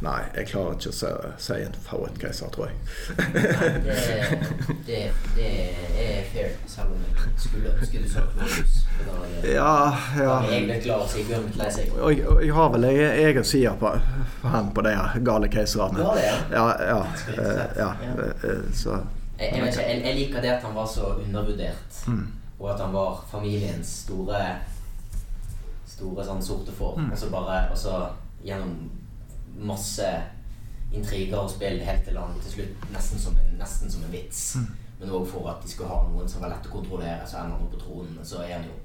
[0.03, 1.09] nei, jeg klarer ikke å si,
[1.45, 2.75] si en favorittkeiser, tror jeg.
[3.85, 3.95] Det,
[4.87, 4.99] det,
[5.35, 5.47] det
[6.05, 10.35] er fair, selv om jeg skulle ønske du sa hadde Ja, ja.
[10.51, 13.91] jeg klar, så jeg, jeg, jeg har vel en egen side på,
[14.41, 16.03] på han på de gale keiserne.
[16.03, 16.35] Ja?
[16.51, 16.99] Ja, ja,
[17.37, 18.13] eh, ja, Ja.
[18.49, 18.99] eh, så
[19.39, 22.27] Jeg, jeg, vet ikke, jeg, jeg liker det at han var så undervurdert, mm.
[22.59, 24.45] og at han var familiens store
[25.95, 26.97] Store sånn sorte får.
[26.99, 27.11] Mm.
[27.13, 27.91] Og så bare Og så
[28.43, 28.73] gjennom
[29.59, 30.07] masse
[30.93, 34.55] intriger og spill helt til han til slutt nesten som en, nesten som en vits.
[34.55, 34.67] Mm.
[34.99, 37.57] Men òg for at de skulle ha noen som var lett å kontrollere, så ender
[37.59, 38.19] han på tronen.
[38.23, 38.75] Så er han jo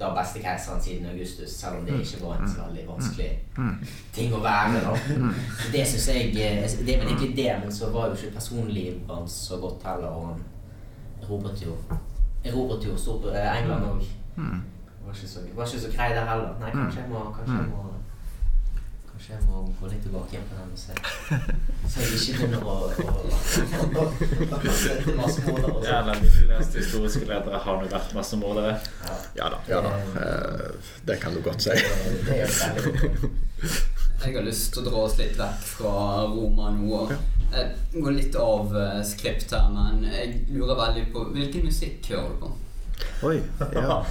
[0.00, 3.76] da beste keiseren siden Augustus, selv om det ikke var en så veldig vanskelig Mm.
[4.14, 4.80] ting å være.
[4.80, 4.96] da.
[5.72, 9.00] Det synes jeg eh, Det er vel egentlig det, men så var jo ikke personlivet
[9.10, 10.08] hans så godt heller.
[10.08, 10.42] Og han
[11.22, 11.76] erobret jo
[12.44, 12.96] Erobret jo
[13.30, 14.02] eh, England òg.
[14.36, 14.62] Mm.
[15.06, 15.12] Var
[15.54, 16.56] var ikke så grei der heller.
[16.60, 17.91] Nei, kanskje jeg må Kanskje jeg må
[19.22, 20.94] Kanskje jeg må gå litt tilbake igjen på den og se
[21.92, 23.12] Så jeg ikke begynner å, å,
[24.02, 24.06] å,
[24.56, 26.24] å støtte massemordere Ja, sånn.
[26.24, 28.72] de fleste historiske ledere har nå vært massemordere.
[29.04, 29.20] Ja.
[29.38, 29.62] Ja da.
[29.70, 29.94] ja da.
[30.24, 31.70] Eh, det kan du godt si.
[31.70, 32.92] Det det er.
[34.24, 35.96] Jeg har lyst til å dra oss litt vekk fra
[36.34, 37.04] Roma nå.
[37.04, 37.16] og
[37.94, 42.42] går litt av eh, skript her, men jeg lurer veldig på hvilken musikk hører du
[42.42, 42.54] på?
[43.30, 43.36] Oi.
[43.70, 44.02] Ja.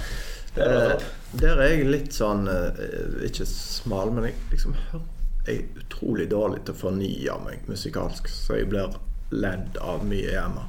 [0.56, 4.76] Det Eh, der er jeg litt sånn eh, Ikke smal, men jeg liksom
[5.46, 8.94] Jeg er utrolig dårlig til å fornye meg musikalsk, så jeg blir
[9.32, 10.68] ledd av mye hjemme.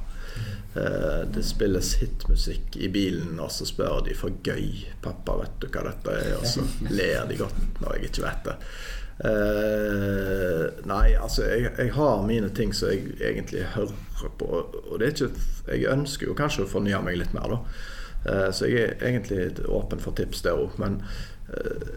[0.74, 5.68] Eh, det spilles hitmusikk i bilen, og så spør de for gøy 'Pappa, vet du
[5.68, 8.56] hva dette er?' Og så ler de godt når jeg ikke vet det.
[9.14, 14.48] Uh, nei, altså jeg, jeg har mine ting som jeg egentlig hører på,
[14.90, 15.28] og det er ikke
[15.68, 17.60] Jeg ønsker jo kanskje å fornye meg litt mer, da.
[18.24, 20.76] Eh, så jeg er egentlig åpen for tips der òg.
[20.80, 21.00] Men
[21.52, 21.88] eh,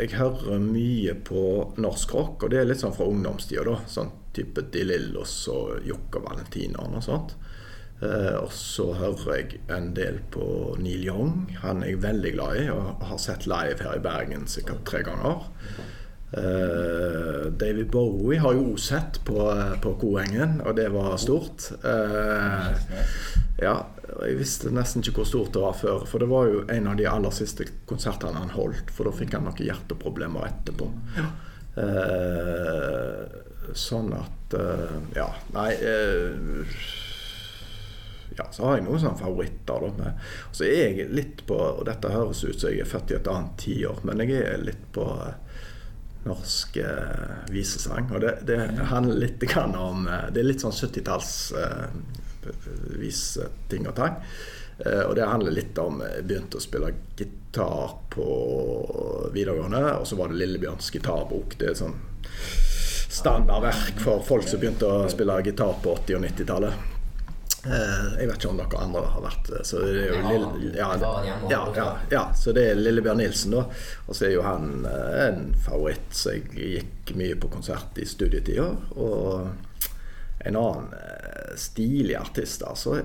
[0.00, 1.46] jeg hører mye på
[1.80, 3.80] norsk rock, og det er litt sånn fra ungdomstida, da.
[3.90, 7.36] Sånn type De Lillos og Jokke og Valentineren og sånt.
[8.02, 10.46] Eh, og så hører jeg en del på
[10.82, 11.34] Neil Young.
[11.62, 15.04] Han er jeg veldig glad i, og har sett live her i Bergen sikkert tre
[15.06, 15.46] ganger.
[16.34, 19.38] Eh, David Bowie har jo sett på,
[19.82, 21.68] på Koengen, og det var stort.
[21.84, 22.74] Uh,
[23.62, 23.76] ja,
[24.24, 26.98] jeg visste nesten ikke hvor stort det var før, for det var jo en av
[26.98, 30.90] de aller siste konsertene han holdt, for da fikk han noen hjerteproblemer etterpå.
[31.74, 36.84] Uh, sånn at eh, Ja, nei eh,
[38.34, 39.84] ja, så har jeg noen sånne favoritter.
[39.94, 40.12] Da.
[40.50, 43.30] Så er jeg litt på Og dette høres ut som jeg er født i et
[43.30, 45.43] annet tiår, men jeg er litt på eh,
[46.24, 48.08] norsk eh, visesang.
[48.12, 48.58] Og det, det
[48.90, 49.44] handler litt
[49.76, 51.86] om eh, Det er litt sånn 70-talls eh,
[53.00, 54.20] viseting og tang.
[54.78, 58.28] Eh, og det handler litt om Jeg begynte å spille gitar på
[59.34, 61.58] videregående, og så var det Lillebjørns gitarbok.
[61.60, 61.98] Det er sånn
[63.14, 66.93] standardverk for folk som begynte å spille gitar på 80- og 90-tallet.
[67.64, 69.50] Eh, jeg vet ikke om dere andre har vært.
[69.64, 73.64] Så det er jo Lille, ja, ja, ja, ja, så det er Lillebjørn Nilsen, da.
[74.08, 78.06] Og så er jo han eh, en favoritt, så jeg gikk mye på konsert i
[78.08, 78.66] studietida.
[79.00, 79.48] Og
[80.44, 82.98] en annen eh, stilig artist altså,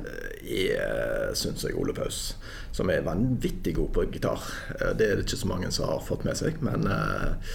[1.37, 2.33] syns jeg, Ole Paus.
[2.75, 4.43] Som er vanvittig god på gitar.
[4.79, 6.59] Eh, Det er det ikke så mange som har fått med seg.
[6.65, 7.53] Men eh,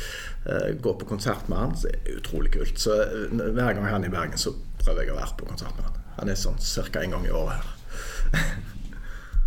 [0.49, 2.81] eh, gå på konsert med han så er det utrolig kult.
[2.81, 5.77] Så eh, hver gang han er i Bergen, så prøver jeg å være på konsert
[5.77, 6.01] med han.
[6.18, 7.03] Han er sånn ca.
[7.03, 7.72] en gang i året her.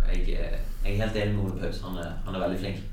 [0.08, 1.82] Jeg, eh, jeg er helt enig med Ole Paus.
[1.84, 2.84] Han han er veldig flink.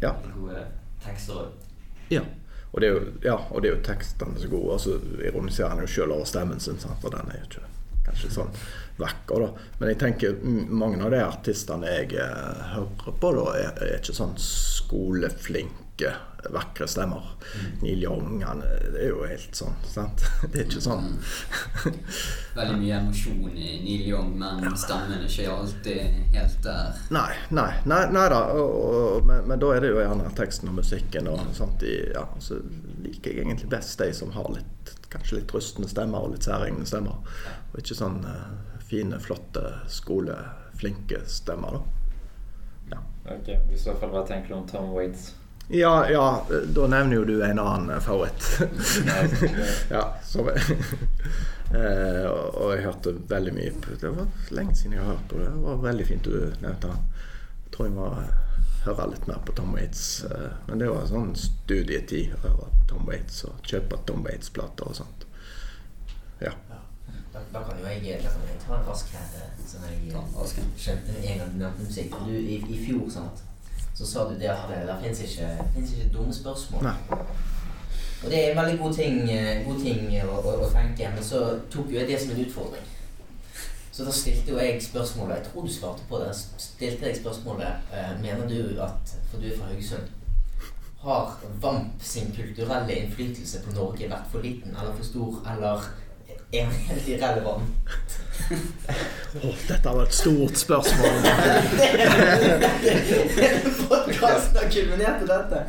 [0.00, 0.14] Ja.
[0.36, 0.62] Gode
[1.04, 1.66] tekster òg.
[2.08, 2.22] Ja.
[2.70, 4.76] Og det er jo, ja, og det er jo tekstene så gode.
[4.78, 7.04] Altså, ironiserer han jo sjøl over stemmen sin, sant?
[7.04, 7.66] og den er jo ikke
[8.06, 8.52] kanskje sånn
[9.00, 9.66] vakker, da.
[9.80, 14.16] Men jeg tenker mange av de artistene jeg eh, hører på, da, er, er ikke
[14.16, 15.89] sånn skoleflinke,
[16.50, 17.24] vakre stemmer.
[17.82, 20.24] Neil Young, han det er jo helt sånn, sant.
[20.50, 21.10] Det er ikke sånn
[22.56, 27.02] Veldig mye emosjon i Neil Young, men stemmen er ikke alltid helt der.
[27.12, 28.40] Nei, nei, nei, nei da.
[28.56, 31.84] Og, og, men, men da er det jo gjerne teksten og musikken og sånt.
[31.86, 32.58] I, ja, så
[33.04, 36.88] liker jeg egentlig best de som har litt, kanskje litt rustne stemmer og litt særegne
[36.88, 37.20] stemmer.
[37.70, 38.50] Og ikke sånn uh,
[38.90, 41.86] fine, flotte, skoleflinke stemmer, da.
[43.30, 45.34] Ok, I så fall, hva tenker du om Tom Waits?
[45.72, 48.42] Ja, ja, da nevner jo du en annen eh, favoritt.
[49.90, 55.04] ja, som eh, og, og jeg hørte veldig mye på Det var lenge siden jeg
[55.04, 55.50] har hørt på det.
[55.52, 57.04] Det var veldig fint du nevnte han.
[57.66, 58.08] Jeg tror jeg må
[58.84, 60.24] høre litt mer på Tom Waits.
[60.24, 64.98] eh, Men det var sånn studietid å høre Tom Waits og kjøpe Tom Waits-plater og
[64.98, 65.26] sånt.
[66.42, 66.54] Ja.
[67.30, 69.28] Da, da kan jo jeg, da kan jeg ta en rask her,
[69.60, 70.74] sånn som jeg en eh, en.
[70.82, 72.18] skjønte en gang du nevnte musikk.
[72.26, 73.44] Du, i, I fjor sant,
[74.00, 76.86] så sa du det at det, det fins ikke, ikke dumme spørsmål.
[76.88, 77.26] Nei.
[78.24, 81.24] Og det er en veldig god ting, eh, god ting å, å, å tenke, men
[81.24, 82.86] så tok jo jeg det som en utfordring.
[83.92, 86.30] Så da stilte jo jeg spørsmålet Jeg tror du svarte på det.
[86.62, 90.08] Stilte jeg spørsmålet eh, Mener du at, for du er fra Haugesund,
[91.02, 95.84] har VAMP sin kulturelle innflytelse på Norge vært for liten eller for stor, eller
[96.52, 97.64] er den helt irrelevant?
[99.42, 101.08] Åh, dette var et stort spørsmål.
[103.88, 105.62] Podkasten har kulminert i dette.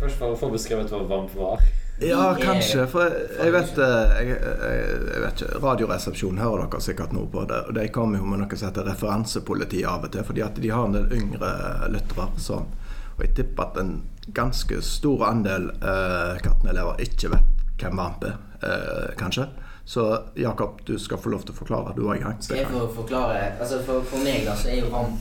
[0.00, 1.64] Først bare få beskrevet hva VAMP var.
[2.02, 2.86] Ja, kanskje.
[2.90, 7.60] For jeg vet, eh, jeg, jeg, vet ikke Radioresepsjonen hører dere sikkert noe på det.
[7.68, 10.26] Og de kommer jo med noe som heter referansepoliti av og til.
[10.26, 11.52] Fordi at de har en del yngre
[11.94, 12.28] lyttere.
[12.42, 12.68] Sånn.
[13.14, 13.94] Og jeg tipper at en
[14.34, 19.46] ganske stor andel eh, Katten-elever ikke vet hvem Vamp er, eh, kanskje.
[19.84, 20.04] Så
[20.36, 21.92] Jakob, du skal få lov til å forklare.
[21.96, 22.38] Du har i gang.
[22.42, 23.42] Skal jeg få forklare?
[23.60, 25.20] Altså for, for meg da, så er jo Ramp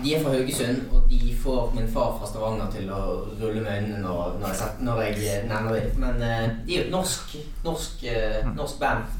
[0.00, 3.00] De er fra Haugesund, og de får min far fra Stavanger til å
[3.36, 5.98] rulle med øynene når, når, jeg, når jeg nevner dem.
[6.00, 7.34] Men uh, de er jo et norsk,
[7.66, 9.10] norsk, uh, norsk band.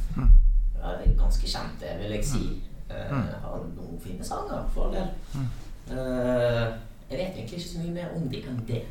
[0.81, 2.45] Ja, det er ganske kjent, det, vil jeg si.
[2.89, 3.13] Uh,
[3.45, 5.51] har noen fine sanger, for all del.
[5.91, 6.67] Eh,
[7.11, 8.83] jeg vet egentlig ikke så mye mer om de enn det.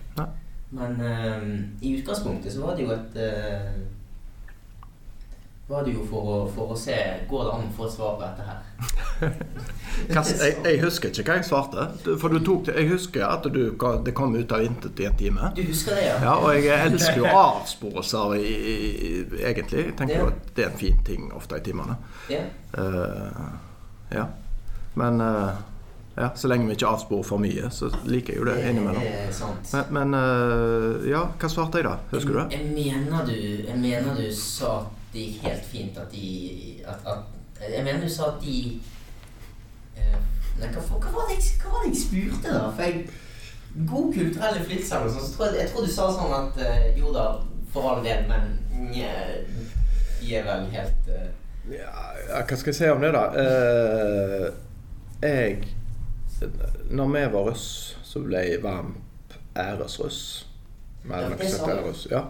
[0.76, 1.46] Men eh,
[1.82, 3.70] i utgangspunktet så var det jo et eh,
[5.70, 6.96] var det jo for å, for å se
[7.30, 8.60] Går det an å få et svar på dette her?
[10.08, 11.86] Jeg, jeg husker ikke hva jeg svarte.
[12.22, 13.74] For du tok det, jeg husker at du,
[14.06, 15.50] det kom ut av intet i en time.
[15.58, 16.14] Du husker det, ja?
[16.24, 19.82] Ja, og jeg elsker jo avsporelser egentlig.
[19.90, 21.98] Jeg tenker jo at det er en fin ting ofte i timene.
[22.32, 22.46] Ja.
[22.80, 23.42] Eh,
[24.16, 24.30] ja.
[25.02, 25.60] Men uh,
[26.16, 29.04] ja, så lenge vi ikke avsporer for mye, så liker jeg jo det innimellom.
[29.04, 29.52] Det.
[29.74, 31.98] Men, men uh, ja, hva svarte jeg da?
[32.14, 32.48] Husker du det?
[32.56, 33.36] Jeg mener du,
[33.68, 36.26] jeg mener du sa at det gikk helt fint at de
[36.88, 38.82] at, at, Jeg mener du sa at de
[39.98, 40.20] uh,
[40.60, 42.70] Nei, hva, hva, var det jeg, hva var det jeg spurte, da?
[42.76, 43.10] For jeg
[43.88, 45.58] God kulturell innflytelse eller noe sånt.
[45.58, 47.26] jeg, tror du sa sånn at uh, Jo da,
[47.74, 48.56] for all del, men
[48.90, 49.12] nye,
[50.20, 51.28] de er vel helt uh,
[51.74, 51.94] Ja,
[52.34, 53.26] hva skal jeg si om det, da?
[53.38, 54.48] Eh,
[55.22, 55.68] jeg
[56.90, 57.68] Når vi var russ,
[58.04, 58.96] så ble jeg varm
[59.60, 60.48] æresruss.
[61.10, 61.92] Ja, det sa du.
[62.12, 62.24] Ja.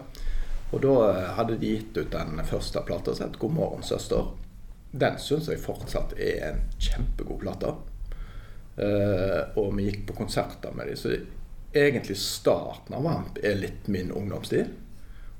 [0.70, 4.36] Og da eh, hadde de gitt ut den første plata som het 'God morgen, søster'.
[4.90, 7.74] Den syns jeg fortsatt er en kjempegod plate.
[8.76, 11.14] Eh, og vi gikk på konserter med dem, så
[11.74, 14.70] egentlig starten av Vamp er litt min ungdomstid.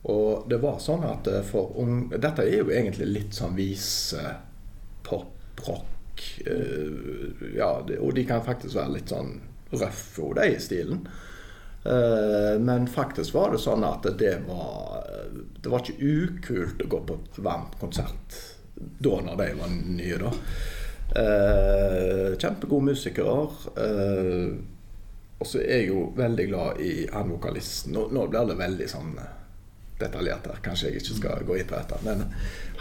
[0.03, 2.09] Og det var sånn at eh, for ung...
[2.11, 4.37] Dette er jo egentlig litt sånn vise,
[5.03, 5.87] pop, rock
[7.57, 9.38] Ja, og de kan faktisk være litt sånn
[9.73, 11.07] røffe, de i stilen.
[11.85, 14.99] Eh, men faktisk var det sånn at det var
[15.62, 18.37] Det var ikke ukult å gå på VAM-konsert
[18.81, 20.31] da når de var nye, da.
[21.21, 23.43] Eh, kjempegode musikere.
[23.77, 24.47] Eh,
[25.40, 27.93] og så er jeg jo veldig glad i han vokalisten.
[27.97, 29.12] Nå, nå blir det veldig sånn
[30.01, 30.61] detaljert her.
[30.64, 32.01] Kanskje jeg ikke skal gå inn på dette.
[32.05, 32.25] Men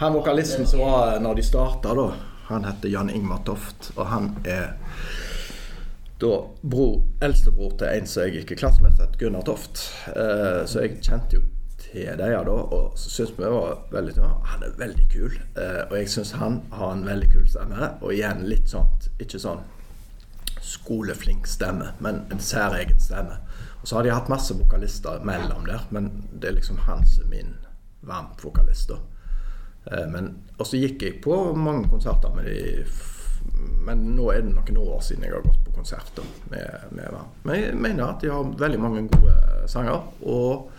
[0.00, 2.08] han vokalisten som var når de starta, da,
[2.48, 3.92] han heter Jan Ingmar Toft.
[3.96, 4.72] Og han er
[6.20, 9.82] da bror, eldstebror til en som jeg gikk i klasse med, het Gunnar Toft.
[10.12, 11.42] Eh, så jeg kjente jo
[11.80, 14.14] til dem da, og syns vi var veldig
[14.52, 15.38] Han er veldig kul.
[15.56, 17.92] Eh, og jeg syns han har en veldig kul stemme.
[18.00, 19.64] Og igjen litt sånn Ikke sånn
[20.60, 23.40] skoleflink stemme, men en særegen stemme.
[23.80, 27.24] Og så har de hatt masse vokalister mellom der, men det er liksom han som
[27.24, 27.54] er min
[28.06, 29.00] varmvokalist, da.
[29.88, 30.20] Eh,
[30.58, 32.84] og så gikk jeg på mange konserter med de
[33.86, 37.44] men nå er det noen år siden jeg har gått på konserter med, med Vamp.
[37.48, 39.34] Men jeg mener at de har veldig mange gode
[39.70, 40.04] sanger.
[40.28, 40.70] Og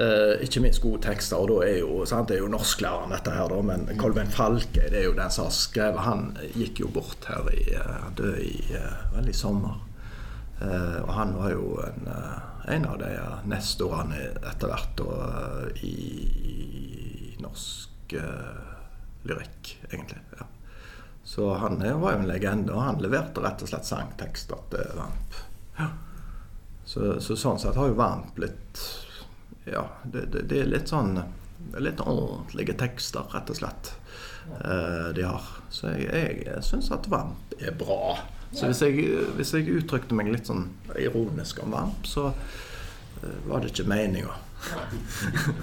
[0.00, 1.40] eh, ikke minst gode tekster.
[1.40, 3.60] Og da er jo, sant, det er jo norsklæreren dette her, da.
[3.72, 6.04] Men Kolbein Falke det er jo den som har skrevet.
[6.06, 9.80] Han gikk jo bort her i eh, Han døde i veldig vel i sommer.
[10.60, 13.12] Eh, og han var jo en, eh, en av de
[13.48, 15.96] nestorene etter hvert eh, i,
[16.54, 18.64] i norsk eh,
[19.28, 20.24] lyrikk, egentlig.
[20.36, 20.49] ja.
[21.30, 24.88] Så han eh, var jo en legende, og han leverte rett og slett sangtekster til
[24.96, 25.36] Vamp.
[25.76, 25.84] Ja.
[26.84, 28.80] Så, så sånn sett har jo Vamp litt
[29.62, 31.20] Ja, det, det, det er litt sånn
[31.78, 33.92] Litt ordentlige tekster, rett og slett,
[34.58, 35.46] eh, de har.
[35.70, 38.16] Så jeg, jeg syns at Vamp er bra.
[38.50, 39.04] Så hvis jeg,
[39.36, 40.64] hvis jeg uttrykte meg litt sånn
[40.98, 44.34] ironisk om Vamp, så eh, var det ikke meninga.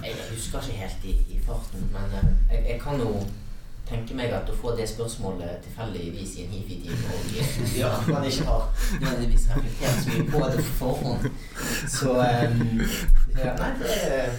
[0.06, 3.12] Jeg husker ikke helt i, i farten, men eh, jeg, jeg kan jo
[3.88, 7.32] tenke meg at å få det spørsmålet tilfeldigvis i en hifi-time og
[7.80, 8.68] ja, at man ikke har
[9.00, 11.28] nødvendigvis reflektert så mye på det på forhånd.
[11.88, 12.86] Så um,
[13.38, 14.32] ja, Nei, det er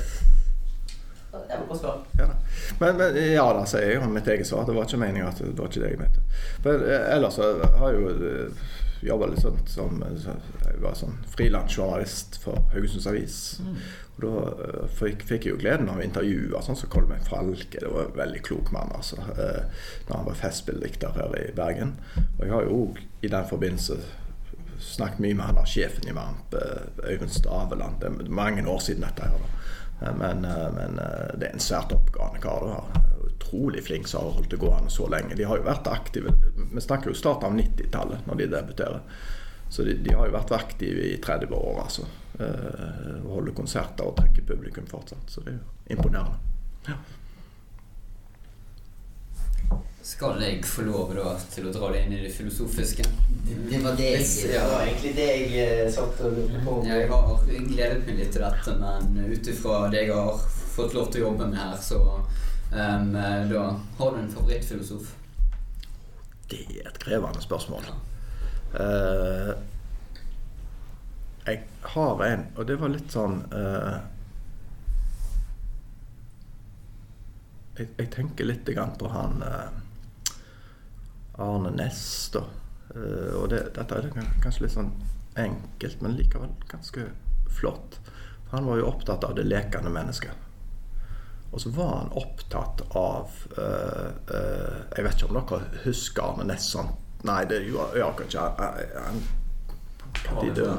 [1.32, 1.98] det var godt svar.
[2.18, 2.28] Ja,
[2.80, 4.66] men, men ja da, sier jeg om mitt eget svar.
[4.66, 6.24] Det var ikke meninga at det var ikke det jeg mente.
[6.66, 8.64] Men eh, ellers så har jeg jo eh,
[9.06, 10.36] jobba litt sånn som så
[10.66, 13.38] Jeg var sånn frilansjournalist for Haugesunds Avis.
[14.20, 17.80] Og da eh, fikk, jeg jo gleden av å intervjue sånn som Kolbein Falke.
[17.80, 19.20] Det var en veldig klok mann, altså.
[19.36, 21.96] Eh, når han var festspilldikter her i Bergen.
[22.38, 24.00] Og jeg har jo òg i den forbindelse
[24.80, 28.00] snakket mye med han der sjefen i Vamp, eh, Øyvind Staveland.
[28.02, 29.40] Det er mange år siden dette her.
[29.40, 29.56] da.
[30.16, 30.46] Men,
[30.78, 30.94] men
[31.36, 32.64] det er en svært oppgående kar.
[32.64, 33.02] da.
[33.28, 35.36] Utrolig flink som har holdt det gående så lenge.
[35.36, 39.04] De har jo vært aktive Vi snakker jo starten av 90-tallet når de debuterer.
[39.70, 42.08] Så de, de har jo vært aktive i 30 år, altså.
[42.40, 45.26] Eh, og holder konserter og trekker publikum fortsatt.
[45.28, 46.38] Så det er jo imponerende.
[46.88, 46.98] Ja.
[50.10, 53.06] Skal jeg få lov da til å dra deg inn i det filosofiske?
[53.46, 56.80] Det, var det jeg, det var egentlig det jeg eh, satt og lurte på.
[56.88, 61.12] Jeg har gledet meg litt til dette, men ut ifra det jeg har fått lov
[61.14, 63.10] til å jobbe med her, så um,
[63.52, 63.66] da
[64.00, 65.12] Har du en favorittfilosof?
[66.50, 67.92] Det er et krevende spørsmål.
[68.74, 69.52] Eh,
[71.46, 73.96] jeg har en, og det var litt sånn uh,
[77.80, 79.72] jeg, jeg tenker litt på han uh,
[81.42, 82.04] Arne Næss,
[82.36, 82.44] da.
[83.40, 84.08] Og det, dette er
[84.44, 84.92] kanskje litt sånn
[85.40, 87.08] enkelt, men likevel ganske
[87.58, 88.00] flott.
[88.52, 90.34] Han var jo opptatt av det lekende mennesket.
[91.54, 96.92] Og så var han opptatt av Jeg vet ikke om dere husker Arne Næss sånn
[97.28, 98.40] Nei, det gjør jeg ikke.
[98.40, 99.24] Han-
[100.30, 100.78] Han døde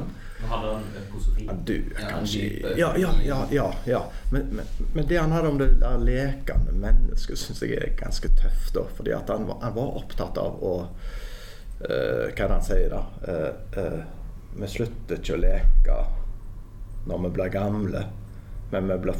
[0.49, 1.45] hadde han økosofi.
[1.45, 3.37] ja, du er Ja, kanskje Ja, ja, ja.
[3.51, 3.99] ja, ja.
[4.31, 8.27] Men, men, men det han hadde om det der lekende mennesket, syns jeg er ganske
[8.39, 8.73] tøft.
[8.73, 12.65] da, fordi at han var, han var opptatt av å uh, Hva er det han
[12.65, 13.03] sier, da?
[13.27, 14.03] Uh, uh,
[14.57, 15.99] vi slutter ikke å leke
[17.07, 18.01] når vi blir gamle,
[18.71, 19.15] men vi blir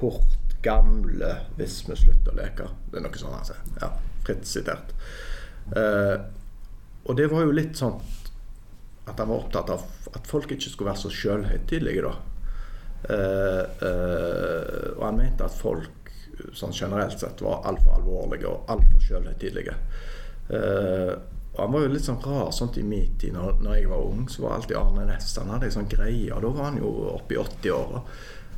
[0.00, 2.68] fort gamle hvis vi slutter å leke.
[2.90, 3.64] Det er noe sånt han sier.
[3.82, 3.90] Ja,
[4.24, 4.94] fritt sitert.
[5.76, 6.16] Eh,
[7.06, 7.96] og det var jo litt sånn
[9.10, 12.14] at han var opptatt av at folk ikke skulle være så sjølhøytidelige, da.
[13.10, 16.12] Eh, eh, og han mente at folk
[16.56, 19.76] sånn generelt sett var altfor alvorlige og altfor sjølhøytidelige.
[20.50, 21.12] Eh,
[21.50, 23.34] og han var jo litt sånn rar sånt i min tid.
[23.34, 26.30] Når, når jeg var ung, så var alltid Arne Næss Han hadde ei sånn greie.
[26.34, 28.02] og Da var han jo oppe i 80-åra.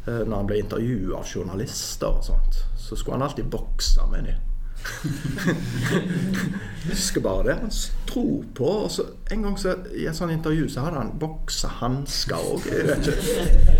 [0.03, 4.29] Eh, når han ble intervjua av journalister og sånt, så skulle han alltid bokse med
[4.29, 4.49] dem.
[6.91, 7.57] husker bare det.
[7.61, 7.71] Han
[8.09, 12.49] tro på og så En gang så, i et sånt intervju så hadde han boksehansker
[12.53, 12.67] òg.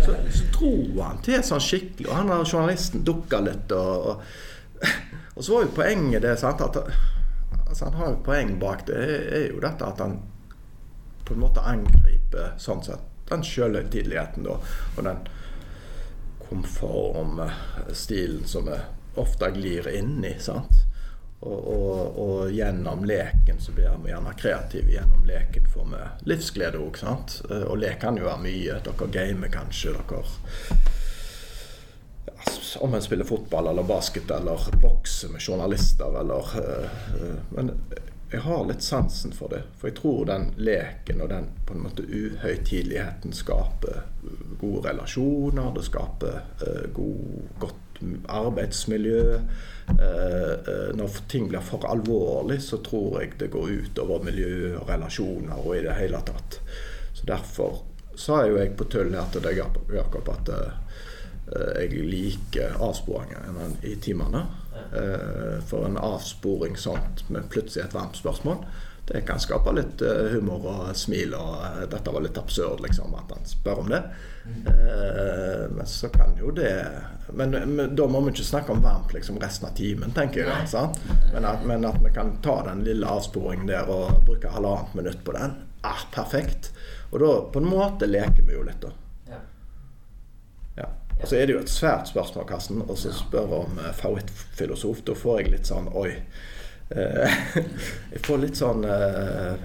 [0.05, 3.71] Så, så dro han til sånn skikkelig, og han der journalisten dukka litt.
[3.77, 4.15] Og, og,
[5.35, 6.75] og så var jo poenget det sant, at
[7.63, 9.03] altså Han har jo poeng bak det,
[9.33, 10.19] er jo dette at han
[11.25, 14.59] på en måte angriper sånn sett den sjølhøytideligheten og
[14.99, 15.21] den
[16.43, 17.47] konforme
[17.95, 18.77] stilen som vi
[19.21, 20.35] ofte glir inn i.
[20.39, 20.92] sant?
[21.43, 24.93] Og, og, og gjennom leken så blir vi gjerne kreative.
[24.93, 27.01] Gjennom leken får vi livsglede òg.
[27.67, 28.79] Og lek kan jo være mye.
[28.85, 29.91] Dere gamer kanskje.
[29.97, 30.23] dere
[32.79, 37.71] Om en spiller fotball eller basket eller bokser med journalister eller øh, Men
[38.33, 39.61] jeg har litt sansen for det.
[39.77, 44.07] For jeg tror den leken og den på en måte uhøytideligheten skaper
[44.57, 48.01] gode relasjoner, det skaper uh, god, godt
[48.33, 49.37] arbeidsmiljø.
[49.87, 54.77] Eh, eh, når ting blir for alvorlig, så tror jeg det går ut over miljø
[54.79, 56.59] og relasjoner og i det hele tatt.
[57.13, 57.83] Så derfor
[58.15, 59.59] sa jo jeg på tull her til deg,
[59.93, 60.73] Jakob, at eh,
[61.83, 64.45] jeg liker avsporingene i timene.
[64.73, 68.65] Eh, for en avsporing sånt med plutselig et varmt spørsmål,
[69.07, 71.33] det kan skape litt eh, humor og smil.
[71.35, 74.03] Og eh, dette var litt absurd, liksom, at han spør om det.
[74.43, 74.65] Mm.
[75.71, 76.73] men så kan jo det
[77.31, 80.67] men, men, da må vi ikke snakke om varmt liksom, resten av timen, tenker jeg.
[80.67, 80.99] Sant?
[81.31, 85.23] Men, at, men at vi kan ta den lille avsporingen der og bruke halvannet minutt
[85.23, 85.55] på den.
[85.87, 86.73] Ah, perfekt.
[87.11, 88.91] Og da på en måte leker vi jo litt, da.
[91.23, 95.05] Og så er det jo et svært spørsmål, Karsten, og så spør om uh, favorittfilosof.
[95.07, 96.09] Da får jeg litt sånn Oi.
[96.91, 97.37] Uh,
[98.11, 99.55] jeg får litt sånn uh,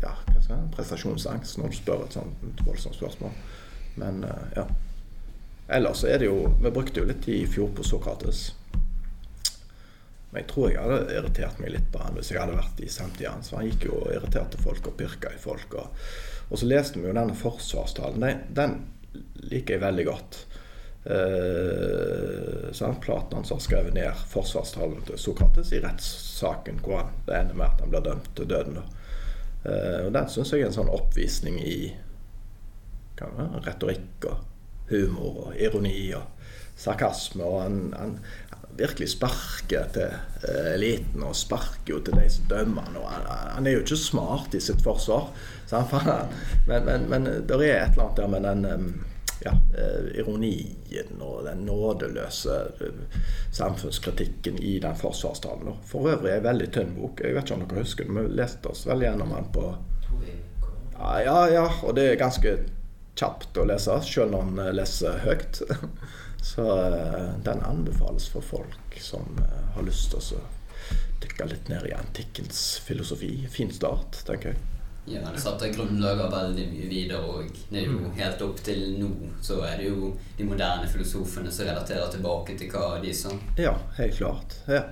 [0.00, 3.36] ja, hva skal jeg, prestasjonsangst når du spør et sånt voldsomt spørsmål.
[4.00, 4.24] Men
[4.56, 4.64] ja.
[5.74, 8.46] Ellers er det jo Vi brukte jo litt tid i fjor på Sokrates.
[10.30, 12.88] Men jeg tror jeg hadde irritert meg litt på han hvis jeg hadde vært i
[12.92, 13.52] samtida hans.
[13.52, 15.76] Han gikk jo og irriterte folk og pirka i folk.
[15.76, 16.06] Og,
[16.48, 18.24] og så leste vi jo denne forsvarstalen.
[18.24, 18.78] Den, den
[19.48, 20.40] liker jeg veldig godt.
[21.08, 23.00] Eh, sant?
[23.00, 27.68] Platon som har skrevet ned forsvarstalen til Sokrates i rettssaken hvor han, det ender med
[27.70, 28.82] at han blir dømt til døden.
[29.64, 31.78] Eh, og Den syns jeg er en sånn oppvisning i
[33.64, 34.44] retorikk og
[34.90, 36.28] humor og ironi og
[36.78, 37.44] sarkasme.
[37.44, 38.18] Og han, han
[38.78, 43.28] virkelig sparker til eh, eliten og sparker jo til de som dømmer han.
[43.56, 45.30] Han, er jo ikke smart i sitt forsvar,
[46.68, 49.04] men, men, men det er et eller annet der med den
[49.44, 53.20] ja, eh, ironien og den nådeløse eh,
[53.52, 55.78] samfunnskritikken i den forsvarstalen.
[55.86, 57.22] For øvrig er en veldig tynn bok.
[57.24, 59.70] Jeg vet ikke om dere husker den, vi leste oss vel gjennom den på
[60.98, 62.56] ja, ja, ja, og det er ganske
[63.18, 65.60] kjapt å lese, selv om man leser høyt.
[66.48, 69.40] Så eh, den anbefales for folk som
[69.74, 70.42] har lyst til å
[71.22, 73.32] dykke litt ned i antikkens filosofi.
[73.52, 74.66] Fin start, tenker jeg.
[75.08, 77.20] Ja, det satte grunnlaget veldig mye videre.
[77.24, 78.14] Og det er jo mm.
[78.18, 79.10] helt opp til nå
[79.44, 83.32] så er det jo de moderne filosofene som relaterer tilbake til hva de sa.
[83.60, 84.58] Ja, helt klart.
[84.68, 84.82] Ja.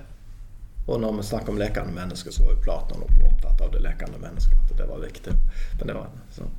[0.87, 4.21] Og når vi snakker om lekende mennesker, så var jo Platon opptatt av det lekende
[4.23, 4.57] mennesket.
[4.71, 5.35] At det var viktig.
[5.79, 6.53] Men det var sånn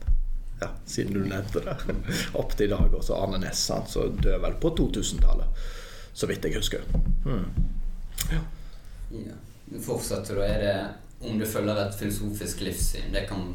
[0.61, 1.76] ja, siden du nevnte det.
[2.40, 2.94] Opp til i dag.
[2.94, 5.66] Og så Arne Næss, så døde vel på 2000-tallet.
[6.12, 6.86] Så vidt jeg husker.
[7.26, 7.44] Mm.
[8.32, 8.42] Ja.
[9.14, 9.36] ja.
[9.84, 10.76] Fortsatt, da er det
[11.20, 13.12] om du følger et filosofisk livssyn.
[13.14, 13.50] Det kan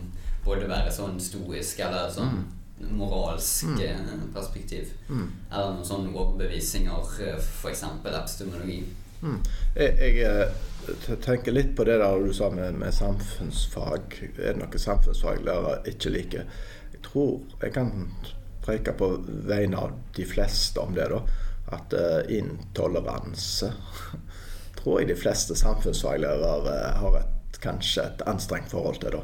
[0.45, 2.91] både være sånn stoisk eller sånn mm.
[2.99, 4.27] moralsk mm.
[4.35, 4.91] Perspektiv.
[5.07, 5.29] Mm.
[5.51, 7.85] Eller noen sånne overbevisninger, eh, f.eks.
[8.03, 8.83] epistemologi.
[9.23, 9.39] Mm.
[9.75, 14.19] Jeg, jeg, eh, tenker litt på det der du sa med, med samfunnsfag.
[14.35, 16.47] Er det noe samfunnsfaglærere ikke liker?
[17.03, 17.91] Tror jeg kan
[18.63, 19.09] preke på
[19.47, 21.21] vegne av de fleste om det, da.
[21.73, 23.71] At uh, intoleranse
[24.79, 29.17] tror jeg de fleste samfunnsfaglærere har et kanskje et anstrengt forhold til.
[29.17, 29.23] da.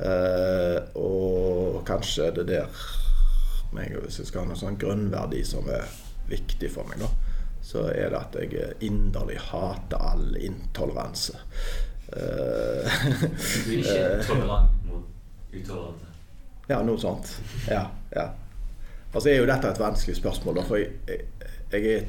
[0.00, 2.70] Uh, og kanskje det der
[3.72, 5.86] meg, Hvis jeg skal ha noen sånn grunnverdi som er
[6.30, 7.10] viktig for meg, da,
[7.62, 11.38] så er det at jeg inderlig hater all intoleranse.
[12.10, 12.82] Uh,
[13.62, 15.06] du er ikke tolerant mot
[15.54, 16.09] utolerante?
[16.70, 17.32] Ja, noe sånt.
[17.66, 17.88] Ja.
[18.14, 18.28] ja.
[19.10, 21.26] Altså er jo dette et vanskelig spørsmål, da, for jeg,
[21.72, 22.06] jeg, er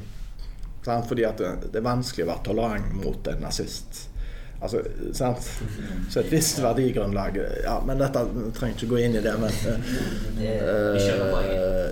[0.86, 4.06] sant, Fordi at det er vanskelig å være tolerant mot en nazist.
[4.62, 4.78] Altså,
[5.10, 5.42] sant?
[6.10, 7.34] Så et visst verdigrunnlag
[7.64, 8.20] Ja, men dette
[8.54, 9.50] trenger ikke gå inn i det, men
[10.38, 10.94] uh,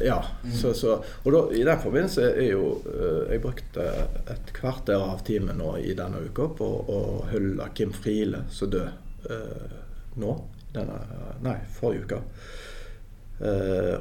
[0.07, 0.21] Ja.
[0.55, 3.89] Så, så, og da, i den forbindelse er jo uh, Jeg brukte
[4.31, 7.01] et kvarter av timen nå i denne uka på å
[7.33, 8.95] hylle Kim Friele, som døde
[9.27, 9.77] uh,
[10.23, 10.39] nå.
[10.75, 11.01] Denne,
[11.43, 12.23] nei, forrige uke.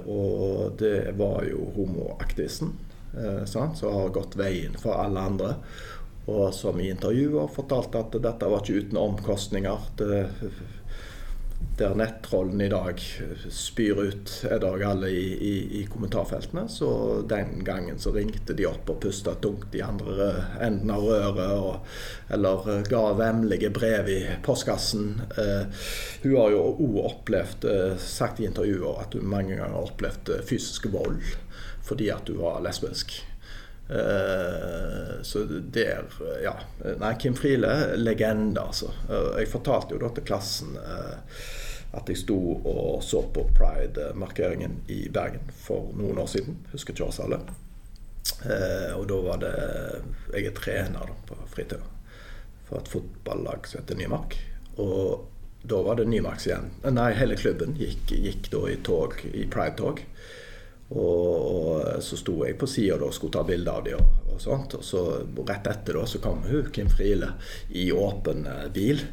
[0.06, 2.74] og det var jo homoaktivisten
[3.48, 5.54] som har gått veien for alle andre
[6.30, 9.86] og som i intervjuer fortalte at dette var ikke uten omkostninger.
[9.98, 10.20] Det,
[11.80, 13.00] der nettrollen i dag
[13.50, 16.66] spyr ut er dag alle i, i, i, kommentarfeltene.
[16.70, 16.90] Så
[17.30, 20.30] den gangen så ringte de opp og pusta tungt i andre
[20.60, 21.54] enden av røret.
[21.56, 21.88] Og,
[22.36, 25.22] eller ga vemmelige brev i postkassen.
[25.40, 25.86] Eh,
[26.26, 30.36] hun har jo òg opplevd, eh, sagt i intervjuer, at hun mange ganger har opplevd
[30.36, 31.24] eh, fysisk vold
[31.90, 33.16] fordi at hun var lesbisk.
[33.90, 36.06] Eh, så der
[36.44, 36.56] Ja.
[37.00, 38.92] Nei, Kim Friele, legende, altså.
[39.10, 41.18] Eh, jeg fortalte jo da til klassen eh,
[41.98, 42.38] at jeg sto
[42.70, 46.60] og så på Pride-markeringen i Bergen for noen år siden.
[46.72, 47.42] Husker ikke alle
[48.96, 49.54] og da var det
[50.36, 51.82] Jeg er trener da, på fritida
[52.68, 54.36] for et fotballag som heter Nymark.
[54.78, 55.26] Og
[55.64, 56.70] da var det Nymarks igjen.
[56.94, 60.04] Nei, hele klubben gikk, gikk da i tog, i Pride-tog.
[60.90, 64.00] Og, og så sto jeg på sida og skulle ta bilde av dem.
[64.02, 65.04] Og, og sånt, og så
[65.46, 67.34] rett etter da så kom hun, Kim Friele
[67.78, 69.04] i åpen eh, bil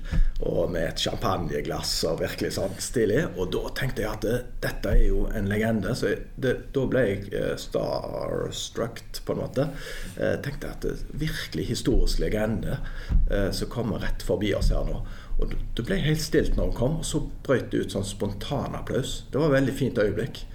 [0.46, 3.26] og med et champagneglass og virkelig sånn stilig.
[3.36, 5.92] Og da tenkte jeg at det, dette er jo en legende.
[5.98, 9.68] Så jeg, det, da ble jeg eh, starstruck på en måte.
[10.16, 12.80] Jeg tenkte at det virkelig historisk legende
[13.28, 15.02] eh, som kommer rett forbi oss her nå.
[15.36, 18.76] Og det ble helt stilt når hun kom, og så brøt det ut sånn spontan
[18.78, 19.18] applaus.
[19.28, 20.46] Det var et veldig fint øyeblikk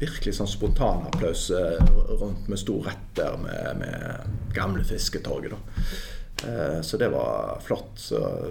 [0.00, 5.56] virkelig sånn spontan applaus rundt med stor rett der med, med gamle Fisketorget.
[6.44, 7.92] Eh, så det var flott.
[7.94, 8.46] Så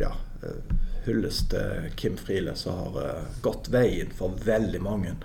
[0.00, 0.12] ja,
[0.42, 5.16] eh, hyllest til Kim Friele, som har gått veien for veldig mange.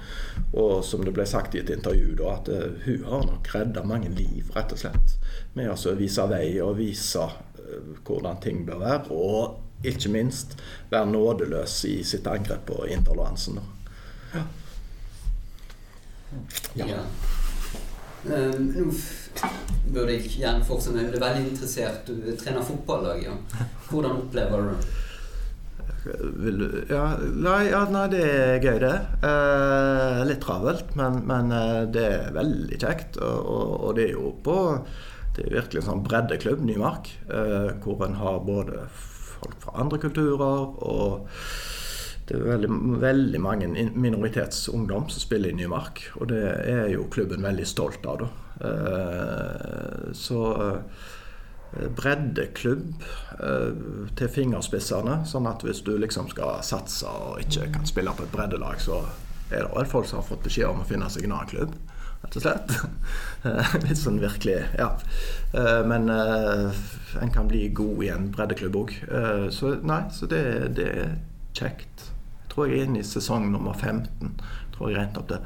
[0.53, 2.49] Og som det ble sagt i et intervju, da, at
[2.86, 5.18] hun har nok redda mange liv, rett og slett.
[5.53, 7.28] Med å vise vei og vise
[8.07, 9.13] hvordan ting bør være.
[9.13, 10.57] Og ikke minst
[10.89, 13.59] være nådeløs i sitt angrep på interlansen.
[14.34, 14.47] Ja.
[16.78, 17.01] Ja.
[18.28, 18.86] Um, nå
[19.93, 22.07] burde jeg gjerne fortsette med Du er veldig interessert.
[22.07, 23.21] Du trener fotballag.
[23.23, 23.36] Ja.
[23.89, 24.95] Hvordan opplever du det?
[26.89, 28.95] Ja, nei, ja, nei, det er gøy, det.
[29.28, 33.19] Eh, litt travelt, men, men, eh, det er veldig kjekt.
[33.19, 34.57] Og, og, og, det er jo på
[35.36, 39.99] Det er virkelig en sånn breddeklubb, Nymark, eh, hvor en har både folk fra andre
[40.01, 41.28] kulturer og
[42.28, 42.69] det er veldig,
[42.99, 48.25] veldig mange minoritetsungdom som spiller i Nymark, og det er jo klubben veldig stolt av.
[48.25, 48.28] da.
[48.67, 53.05] Eh, så eh, breddeklubb
[53.39, 53.78] eh,
[54.19, 58.34] til fingerspissene, sånn at hvis du liksom skal satse og ikke kan spille på et
[58.34, 59.05] breddelag, så
[59.47, 61.78] er det vel folk som har fått beskjed om å finne seg en annen klubb.
[62.25, 62.75] Rett og slett.
[63.86, 64.89] Litt sånn virkelig Ja.
[65.88, 68.93] Men en kan bli god i en breddeklubb òg.
[69.53, 70.41] Så nei, så det,
[70.75, 71.13] det er
[71.55, 72.09] kjekt
[72.58, 74.32] tror jeg er inne i sesong nummer 15.
[74.74, 75.38] tror jeg opp det.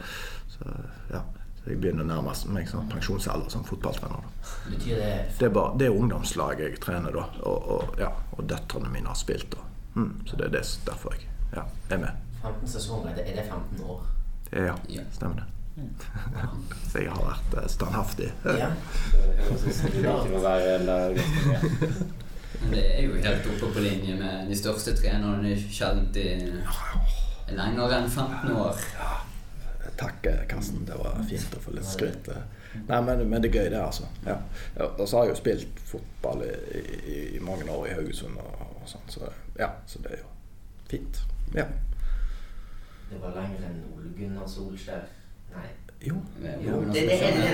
[0.48, 0.64] Så,
[1.12, 1.20] ja.
[1.62, 4.24] Så jeg begynner nærmest meg som pensjonsalder som fotballtrener.
[4.70, 7.26] Betyr det Det er, bare, det er ungdomslaget jeg trener, da.
[7.44, 9.52] Og, og, ja, og døtrene mine har spilt.
[9.52, 9.68] Da.
[10.00, 12.24] Mm, så det er det, derfor jeg ja, er med.
[12.42, 14.08] 15 sesonger, er det 15 år?
[14.56, 14.76] Ja,
[15.12, 15.50] stemmer det.
[16.92, 18.32] Så jeg har vært eh, standhaftig.
[18.44, 18.72] Ja.
[22.62, 27.98] Men det er jo helt oppe på linje med de største trenerne sjelden i lenger
[27.98, 28.82] enn 15 år.
[29.00, 29.12] Ja.
[30.02, 30.86] Takk, Karsten.
[30.86, 32.30] Det var fint å få litt skryt.
[32.88, 34.08] Nei, men, men, det er gøy, det, altså.
[34.26, 34.38] Ja.
[34.88, 38.64] Og så har jeg jo spilt fotball i, i, i mange år i Haugesund og,
[38.80, 39.28] og sånn, så
[39.60, 40.30] ja, så det er jo
[40.90, 41.22] fint.
[41.58, 41.68] Ja.
[43.12, 45.10] Det var lenger enn Ole Gunnar Solskjær?
[45.52, 45.68] Nei.
[46.04, 46.16] Jo.
[46.66, 46.84] jo.
[46.94, 47.52] Det, det, er det?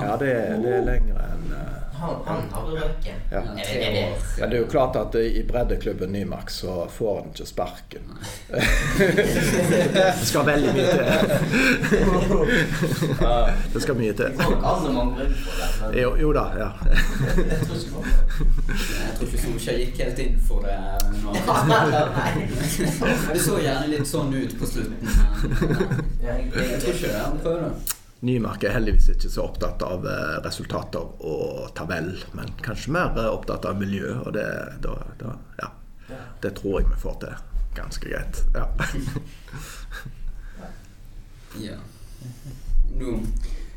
[0.00, 0.32] Ja, det,
[0.62, 3.14] det er lengre enn uh, han, han har røket.
[3.30, 3.42] Ja.
[4.38, 4.46] ja.
[4.46, 8.00] det er jo klart at i breddeklubben Nymark så får han ikke sparken.
[9.92, 11.04] det skal veldig mye til.
[13.74, 14.32] det skal mye til.
[16.02, 16.70] Jo, jo da, ja.
[17.38, 17.58] Jeg
[19.16, 20.78] tror ikke Solskjær gikk helt inn for det.
[23.32, 25.08] Det så gjerne litt sånn ut på slutten.
[26.22, 27.22] Jeg tror ikke det.
[27.22, 27.94] Han prøver.
[28.20, 33.28] Nymark er heldigvis ikke så opptatt av eh, resultater og tabell, men kanskje mer eh,
[33.30, 34.48] opptatt av miljø, og det,
[34.82, 35.68] da, da, ja.
[36.42, 37.36] det tror jeg vi får til
[37.78, 38.42] ganske greit.
[38.58, 38.66] Ja.
[41.68, 41.78] ja.
[42.98, 43.14] Nå,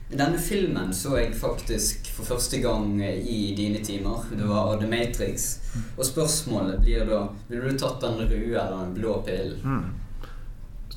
[0.10, 4.26] denne filmen så jeg faktisk for første gang i dine timer.
[4.34, 5.52] Det var The Matrix.
[5.96, 9.62] Og spørsmålet blir da Ville du tatt den røde eller den blå pillen?
[9.62, 10.28] Mm.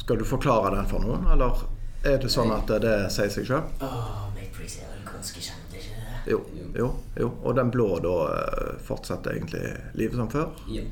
[0.00, 1.60] Skal du forklare den for noen, eller?
[2.04, 3.68] Er det sånn at det sier seg sjøl?
[3.84, 6.18] Oh, Matrix er vel ganske kjent, ikke det?
[6.34, 6.40] Jo,
[6.76, 7.28] jo, jo.
[7.40, 9.62] Og den blå da eh, fortsetter egentlig
[9.96, 10.50] livet som før.
[10.68, 10.84] Ja.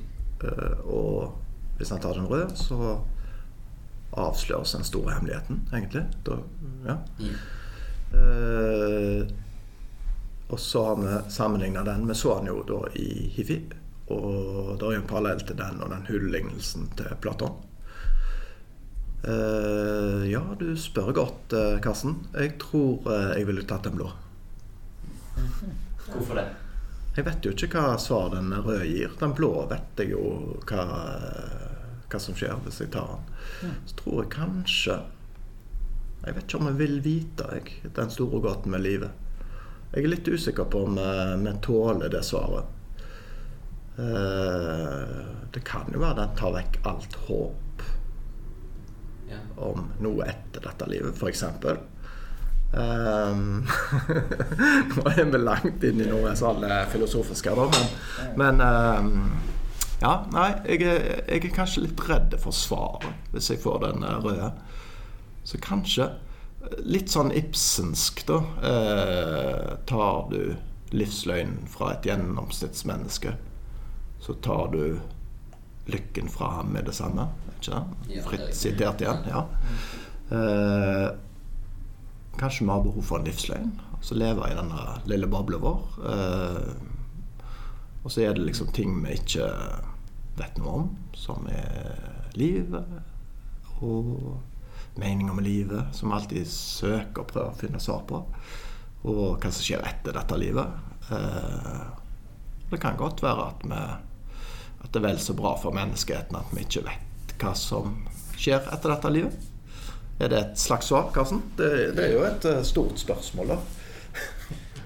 [0.42, 2.96] Uh, og hvis han tar den røde, så
[4.18, 6.06] avsløres den store hemmeligheten, egentlig.
[6.26, 6.38] Da,
[6.88, 6.96] ja.
[7.20, 7.34] ja.
[8.12, 9.28] Uh,
[10.52, 12.08] og så har vi sammenligna den.
[12.08, 13.60] Vi så den jo da i Hifi.
[14.12, 17.60] Og det er en parallell til den og den hulllignelsen til Platon.
[19.28, 22.16] Uh, ja, du spør godt, uh, Karsten.
[22.34, 24.08] Jeg tror uh, jeg ville tatt den blå.
[26.08, 26.48] Hvorfor det?
[27.14, 29.14] Jeg vet jo ikke hva svar den røde gir.
[29.20, 30.86] Den blå vet jeg jo hva,
[32.10, 33.76] hva som skjer hvis jeg tar den.
[33.86, 34.96] Så tror jeg kanskje
[36.24, 39.10] Jeg vet ikke om jeg vil vite jeg, den store gåten med livet.
[39.92, 40.98] Jeg er litt usikker på om
[41.42, 42.64] vi tåler det svaret.
[45.52, 47.72] det kan jo være den tar vekk alt håp
[49.56, 51.44] om noe etter dette livet, f.eks.
[52.72, 53.66] Um,
[54.96, 57.90] nå er vi langt inn i noe sånn eh, filosofisk her, men,
[58.40, 59.10] men um,
[60.00, 64.06] ja, nei, jeg er, jeg er, kanskje litt redd for svaret hvis jeg får den
[64.24, 64.50] røde.
[65.46, 66.08] Så kanskje
[66.86, 68.40] litt sånn Ibsensk, da.
[68.66, 70.54] Eh, tar du
[70.92, 73.36] livsløgnen fra et gjennomsnittsmenneske,
[74.22, 74.84] så tar du
[75.90, 77.28] lykken fra ham med det samme.
[77.56, 77.82] Ikke?
[78.08, 79.24] Det Fritt sitert igjen.
[79.28, 79.46] ja.
[80.32, 81.08] Eh,
[82.38, 83.72] kanskje vi har behov for en livsløgn.
[83.96, 85.80] Altså leve i denne lille bobla vår.
[86.12, 86.72] Eh,
[88.02, 89.46] og så er det liksom ting vi ikke
[90.38, 92.88] vet noe om, som er livet
[93.82, 94.40] og
[94.98, 98.22] meninga med livet, som vi alltid søker og prøver å finne svar på.
[99.08, 100.80] Og hva som skjer etter dette livet.
[101.12, 101.84] Eh,
[102.72, 103.80] det kan godt være at, vi,
[104.82, 107.96] at det er vel så bra for menneskeheten at vi ikke vet hva som
[108.38, 109.48] skjer etter dette livet.
[110.22, 111.40] Er det et slags svar, Karsten?
[111.58, 113.58] Det, det er jo et eh, stort spørsmål, da.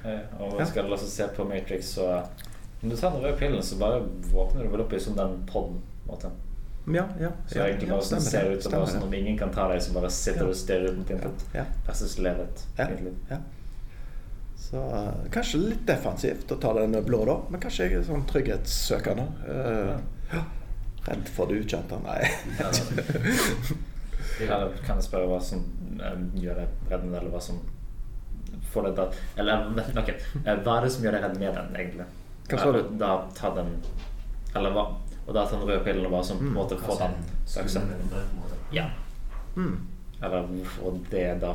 [0.06, 2.22] Eh, Og skal la oss se på Matrix, så
[2.80, 5.40] Når du tar den røde pillen, så bare våkner du vel opp i som den
[5.50, 5.80] podden.
[6.06, 6.30] Måten.
[6.86, 7.32] Ja, ja.
[7.50, 9.50] Så ja, egentlig ja, bare sånn stemmer ser det, ut som sånn om ingen kan
[9.50, 11.46] ta deg, så bare sitter du og stirrer ut mot intet.
[11.56, 13.16] Ja, Versus leve et ja, eget liv.
[14.66, 17.36] Så eh, kanskje litt defensivt å ta den blå, da.
[17.52, 19.26] Men kanskje jeg er sånn trygghetssøkende.
[19.46, 19.92] Uh,
[20.32, 20.42] ja.
[21.06, 21.98] Redd for det ukjente.
[22.02, 22.20] Nei.
[24.40, 25.62] Eller kan jeg spørre hva som
[26.02, 27.60] eh, gjør deg redd eller hva som
[28.72, 29.04] får deg da
[29.40, 29.68] Eller
[30.02, 32.06] ok, eh, hva er det som gjør deg redd med den, egentlig?
[32.50, 32.80] Hva sa du?
[32.82, 33.70] Eh, Da ta den
[34.56, 34.84] Eller hva?
[35.26, 36.58] Og da ta den røde pillen og hva som på en Mm.
[36.58, 38.58] måte får den Skumle brød, på en måte.
[38.74, 38.84] Ja.
[39.56, 39.76] Mm.
[40.22, 41.54] Eller hvorfor det da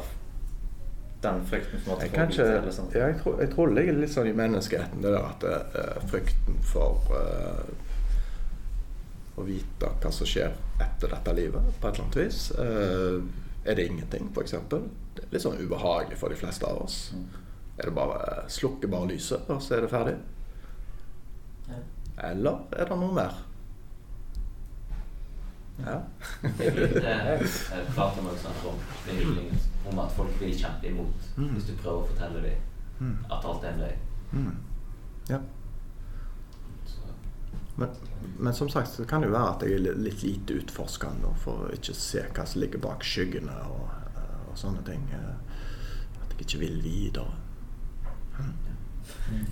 [1.22, 2.88] Den frykten måte Jeg, kanskje, bite, sånn.
[2.97, 5.99] ja, jeg, tror, jeg tror det ligger litt sånn i menneskeheten, det der at uh,
[6.09, 7.61] frykten for uh,
[9.38, 12.39] å vite hva som skjer etter dette livet, på et eller annet vis.
[12.57, 13.22] Uh,
[13.65, 14.57] er det ingenting, f.eks.?
[14.72, 14.82] Det
[15.28, 16.97] er litt sånn ubehagelig for de fleste av oss.
[17.13, 17.28] Mm.
[17.78, 20.17] Er det bare slukke bare lyset, og så er det ferdig?
[21.69, 21.82] Ja.
[22.32, 23.38] Eller er det noe mer?
[25.82, 25.99] Ja.
[26.57, 29.15] Det er litt eh, prater man snakker om det
[29.89, 31.53] om at folk vil kjempe imot Mm.
[31.55, 32.59] hvis du prøver å fortelle dem
[33.01, 33.25] Mm.
[33.32, 33.97] at alt er en løgn.
[34.32, 34.57] Mm.
[35.29, 35.39] ja.
[37.75, 37.89] Men,
[38.39, 41.65] men som sagt så kan det jo være at jeg er litt lite utforskende for
[41.65, 45.07] å ikke se hva som ligger bak skyggene og, eh, og sånne ting.
[45.13, 45.34] eh,
[46.21, 47.32] At jeg ikke vil videre.
[48.38, 49.47] Mm.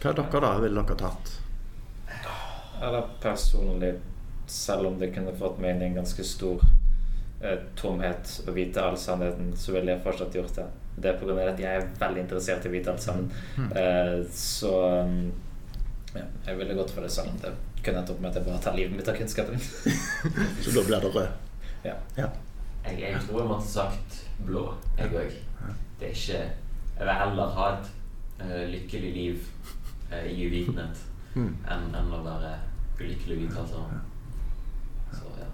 [0.00, 0.52] Hva er dere da?
[0.62, 1.34] Ville dere tatt?
[2.80, 3.98] Eller personlig,
[4.46, 6.62] selv om det kunne fått meg inn i en ganske stor
[7.76, 10.66] tomhet å vite all sannheten, så ville jeg fortsatt gjort det.
[11.00, 13.30] Det er av at jeg er veldig interessert i å vite alt sammen.
[13.72, 14.72] Eh, så
[15.08, 15.30] mm,
[16.18, 18.44] ja, jeg ville gått for det selv om det kunne endt opp med at jeg
[18.48, 19.62] bare tar livet mitt av kunnskapen.
[20.64, 21.30] Så da blir det rød.
[21.88, 21.94] ja.
[22.18, 22.26] Ja.
[22.84, 24.66] jeg, jeg tror jeg måtte sagt blå,
[24.98, 25.38] jeg òg.
[26.00, 26.42] Det er ikke
[27.00, 27.88] Jeg vil heller ha et
[28.42, 29.46] uh, lykkelig liv
[30.12, 31.52] uh, i uvitenhet Mm.
[31.70, 32.48] enn en å være
[32.98, 33.60] ulykkelig uvitende.
[33.62, 33.84] Altså.
[35.14, 35.46] Så ja.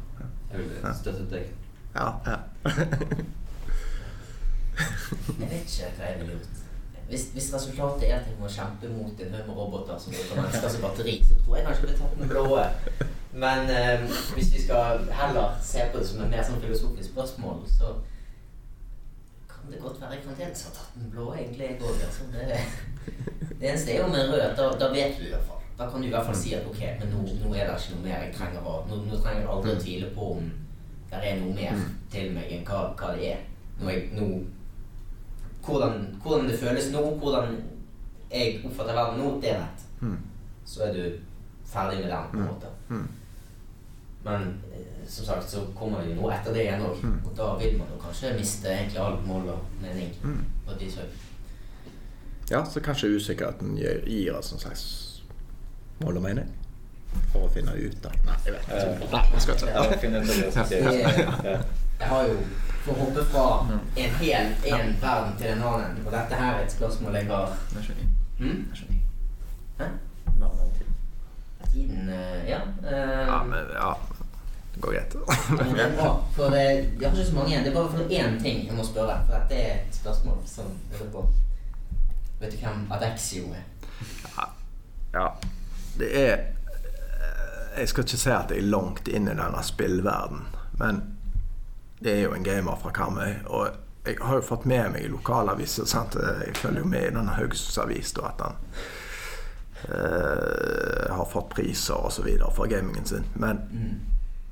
[0.48, 1.65] Jeg ville støttet deg.
[1.96, 2.38] Ja, ja.
[5.40, 6.62] Jeg vet ikke hva jeg ville gjort.
[7.08, 10.40] Hvis, hvis resultatet er at jeg må kjempe mot en haug med roboter som bruker
[10.40, 12.44] mennesker som batteri, så tror jeg kanskje jeg ville tatt den blå.
[13.44, 17.62] Men eh, hvis vi skal heller se på det som et mer sånn filosofisk spørsmål,
[17.78, 17.94] så
[19.52, 22.28] kan det godt være jeg fremdeles har tatt den blå, egentlig, jeg går, Altså.
[22.32, 22.42] Det,
[23.60, 24.46] det eneste er jo med rød.
[24.58, 25.62] Da, da vet du i hvert fall.
[25.78, 27.96] Da kan du i hvert fall si at ok, men nå, nå er det ikke
[27.96, 30.46] noe mer jeg trenger å nå, nå trenger jeg aldri å tvile på om
[31.10, 31.80] det er noe mer
[32.10, 33.44] til meg enn hva, hva det er.
[33.86, 34.26] Jeg, nå
[35.66, 37.56] hvordan, hvordan det føles nå, hvordan
[38.30, 39.86] jeg oppfatter verden nå, det vet.
[40.00, 40.18] Mm.
[40.64, 41.02] Så er du
[41.66, 42.66] ferdig med den, på en måte.
[42.88, 43.08] Mm.
[44.24, 44.42] Men
[44.74, 47.02] eh, som sagt så kommer det jo noe etter det igjen òg.
[47.02, 47.18] Mm.
[47.24, 50.14] Og da vil man jo kanskje miste egentlig all mål og mening.
[50.22, 50.44] Mm.
[50.66, 51.24] på et vis også.
[52.50, 54.84] ja, så kanskje usikkerheten gir, gir oss en slags
[56.00, 56.50] mål og mening.
[57.32, 59.10] For å finne ut av Nei, jeg vet ikke.
[59.12, 60.80] Nei, jeg skal ikke Jeg det.
[61.44, 61.58] Ja.
[61.96, 62.38] Jeg har jo
[62.86, 63.44] for å hoppe fra
[63.96, 67.54] en hel en verden til en annen, og dette her er et spørsmål jeg har
[68.38, 68.58] hm?
[69.80, 69.88] Hæ?
[71.72, 72.60] Tiden eh, Ja.
[72.84, 73.96] Uh, Ja, men ja.
[74.74, 75.16] Det går greit.
[75.74, 77.64] Det er bra, for eh, jeg har ikke så mange igjen.
[77.64, 79.18] Det er bare for én ting jeg må spørre.
[79.26, 81.26] For dette er et spørsmål som jeg lurer på.
[82.40, 83.64] Vet du hvem Adexio er?
[85.14, 85.28] Ja,
[85.98, 86.36] det er
[87.76, 90.46] Jeg skal ikke si at jeg er langt inn i denne spillverden,
[90.80, 91.02] men
[92.00, 93.34] det er jo en gamer fra Karmøy.
[93.46, 93.68] Og
[94.06, 96.14] jeg har jo fått med meg i lokalaviser sant?
[96.16, 98.56] Jeg følger jo med i denne Haugesunds Avis da, at han
[99.90, 103.24] eh, har fått priser videre for gamingen sin.
[103.34, 104.00] Men Mm.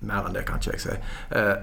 [0.01, 0.97] mer enn det kan ikke jeg si.
[1.31, 1.57] Eh,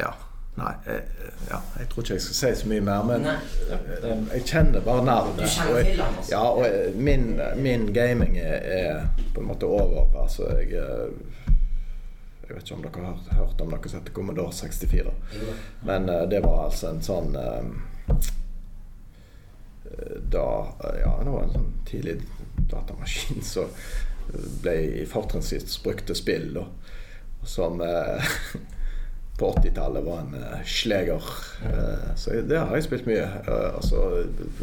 [0.00, 0.12] ja.
[0.58, 1.02] Nei, jeg,
[1.48, 3.36] ja, jeg tror ikke jeg skal si så mye mer, men Nei.
[3.70, 5.38] eh, jeg kjenner bare navnet.
[5.38, 6.32] Du kjenner og jeg-?
[6.32, 7.28] Ja, og jeg, min,
[7.62, 10.10] min gaming er, er på en måte over.
[10.24, 11.10] Altså, jeg, eh,
[12.50, 15.12] Jeg vet ikke om dere har hørt om noe som heter Commodore 64.
[15.86, 17.70] Men eh, det var altså en sånn eh,
[20.34, 20.44] Da
[20.98, 22.18] Ja, det var en sånn tidlig
[22.70, 23.70] datamaskin som
[24.62, 26.66] ble fortrinnsvis brukt til spill, da.
[27.46, 28.28] Som eh,
[29.40, 31.30] på 80-tallet var en uh, sleger.
[31.64, 33.24] Uh, så det har jeg spilt mye.
[33.48, 34.02] Uh, og så,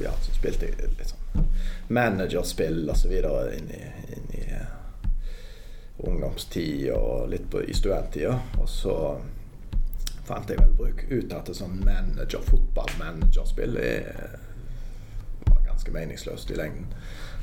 [0.03, 1.47] ja, så spilte jeg litt sånn
[1.87, 3.09] managerspill og så
[3.55, 4.73] inn i, inn i eh,
[6.03, 8.35] ungdomstid og litt på, i studenttida.
[8.59, 8.95] Og så
[10.27, 14.35] fant jeg vel bruk ut at sånn manager, fotballmanagerspill er-
[15.47, 16.91] var ganske meningsløst i lengden.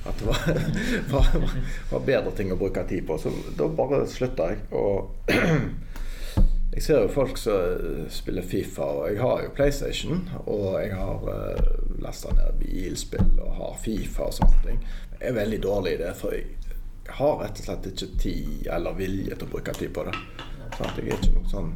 [0.04, 0.60] At det var,
[1.08, 1.56] var,
[1.90, 3.16] var bedre ting å bruke tid på.
[3.18, 4.60] Så da bare slutta jeg.
[4.76, 5.32] Og
[6.74, 10.24] jeg ser jo folk som spiller Fifa, og jeg har jo PlayStation.
[10.50, 14.80] Og jeg har uh, lasta ned bilspill og har Fifa og sånne ting.
[15.20, 18.98] Jeg er veldig dårlig i det, for jeg har rett og slett ikke tid eller
[18.98, 20.16] vilje til å bruke tid på det.
[20.74, 21.74] Sånn at jeg er ikke noe sånn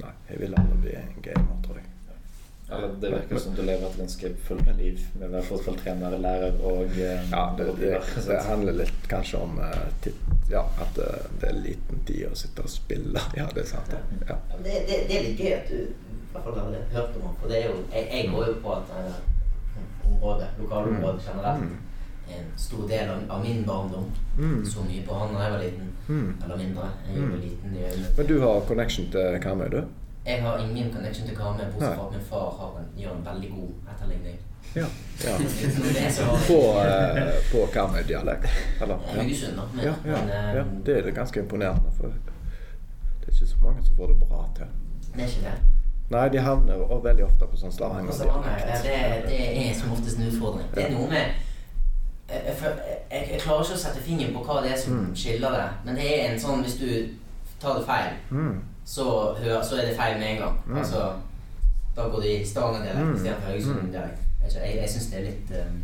[0.00, 1.89] Nei, jeg vil aldri bli en gamer, tror jeg.
[2.72, 6.60] Eller det virker som du lever et ganske fullt liv med å være fotballtrener, lærer
[6.70, 7.96] og eh, Ja, det, det,
[8.28, 10.14] det handler litt kanskje om eh, tid,
[10.52, 13.20] ja, at eh, det er liten tid å sitte og spille.
[13.40, 13.90] Ja, det er sant.
[13.96, 14.00] Ja.
[14.28, 17.22] Ja, Det, det, det er litt gøy at du i hvert fall har hørt om
[17.26, 17.36] det.
[17.42, 19.20] For det er jo, jeg, jeg går jo på at eh,
[20.10, 21.78] området, lokalområdet generelt Mm.
[22.30, 24.04] er en stor del av, av min barndom.
[24.38, 24.60] Mm.
[24.70, 25.88] Så mye på han da jeg var liten.
[26.06, 26.28] Mm.
[26.44, 26.84] Eller mindre.
[27.08, 27.40] Jeg var Mm.
[27.42, 28.04] liten i.
[28.16, 29.80] Men du har connection til Karmøy, du?
[30.26, 33.24] Jeg har ingen connection til Karmøy, bortsett fra at min far har en, gjør en
[33.26, 34.38] veldig god etterligning.
[34.76, 34.86] Ja.
[35.24, 35.36] ja.
[35.96, 38.46] Det På, eh, på Karmøy-dialekt?
[38.82, 38.98] Eller?
[39.06, 39.20] Ja.
[39.22, 39.62] Haugesund, da.
[39.74, 40.64] Men, Ja, ja, men eh, ja.
[40.86, 41.90] Det er ganske imponerende.
[41.96, 44.66] For det er ikke så mange som får det bra til.
[45.14, 45.58] det er ikke det.
[46.10, 48.82] Nei, de havner og veldig ofte på sånn det, Stavanger-dialekt.
[48.82, 48.96] det,
[49.28, 50.66] det er som oftest en utfordring.
[50.74, 51.24] Det er noe med
[52.30, 52.56] jeg, jeg,
[53.10, 55.14] jeg, jeg klarer ikke å sette fingeren på hva det er som Mm.
[55.16, 55.68] skiller det.
[55.84, 56.90] Men det er en sånn hvis du
[57.62, 58.60] tar det feil, Mm.
[58.84, 60.56] Så, hør, så er det feil med en gang.
[60.66, 60.76] Mm.
[60.76, 61.12] Altså,
[61.96, 63.14] da går det i Stavanger-dialekt Mm.
[63.16, 64.20] istedenfor Haugesund-dialekt.
[64.44, 65.80] Jeg, jeg, jeg syns det er litt um,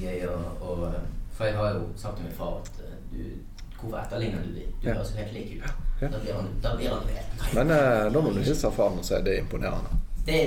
[0.00, 0.90] gøy å, å
[1.36, 3.22] For jeg har jo sagt til min far at uh, du
[3.80, 4.70] Hvorfor etterligner du dem?
[4.82, 5.22] Du høres ja.
[5.22, 5.64] helt lik ut.
[6.00, 6.08] Ja.
[6.08, 9.04] Da blir han da blir han helt Men eh, da må du hilse faren og
[9.04, 9.98] si det er imponerende.
[10.26, 10.38] Det,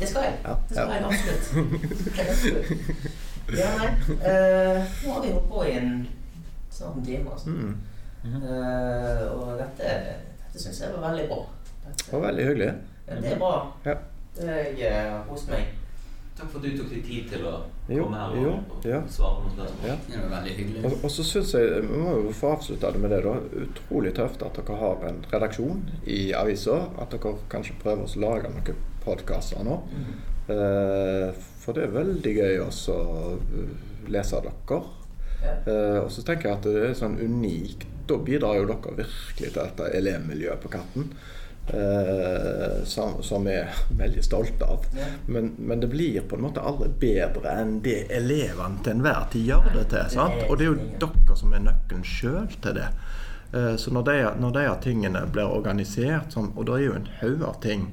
[0.00, 0.36] det skal jeg.
[0.44, 0.94] Ja, Det skal ja.
[0.94, 1.46] jeg absolutt.
[2.16, 2.70] Det absolutt.
[3.58, 3.90] Ja, nei.
[4.22, 5.90] Uh, nå har vi holdt på i en
[6.70, 7.30] snart en time.
[7.32, 7.50] Altså.
[7.50, 7.74] Mm.
[8.26, 9.92] Uh, og dette,
[10.56, 11.42] dette syns jeg var veldig bra.
[11.86, 12.68] Det var veldig hyggelig.
[13.08, 13.56] ja, det er bra.
[13.84, 13.96] Ja.
[14.36, 15.66] Jeg er har kost meg.
[16.36, 17.52] Takk for at du tok deg tid til å
[17.88, 19.86] Jo, komme her og, jo, og svare på noen spørsmål.
[19.88, 19.94] Ja.
[20.08, 20.82] Det var veldig hyggelig.
[20.84, 23.62] Og, og så syns jeg Vi må jo få avslutta det med det, da.
[23.64, 26.78] Utrolig tøft at dere har en redaksjon i avisa.
[27.00, 29.80] At dere kanskje prøver å lage noen podkaster nå.
[30.52, 33.26] Eh, for det er veldig gøy også å
[34.12, 34.80] lese dere.
[35.40, 35.56] Ja.
[35.56, 37.88] Eh, og så tenker jeg at det er sånn unikt.
[38.06, 41.10] Da bidrar jo dere virkelig til dette elevmiljøet på Katten.
[41.66, 44.84] Eh, som, som vi er veldig stolte av.
[44.94, 45.06] Ja.
[45.26, 49.48] Men, men det blir på en måte aldri bedre enn det elevene til enhver tid
[49.50, 50.04] gjør det til.
[50.14, 50.44] Sant?
[50.46, 52.86] Og det er jo dere som er nøkkelen sjøl til det.
[53.52, 57.10] Eh, Så når de, når de tingene blir organisert, sånn, og det er jo en
[57.24, 57.88] haug av ting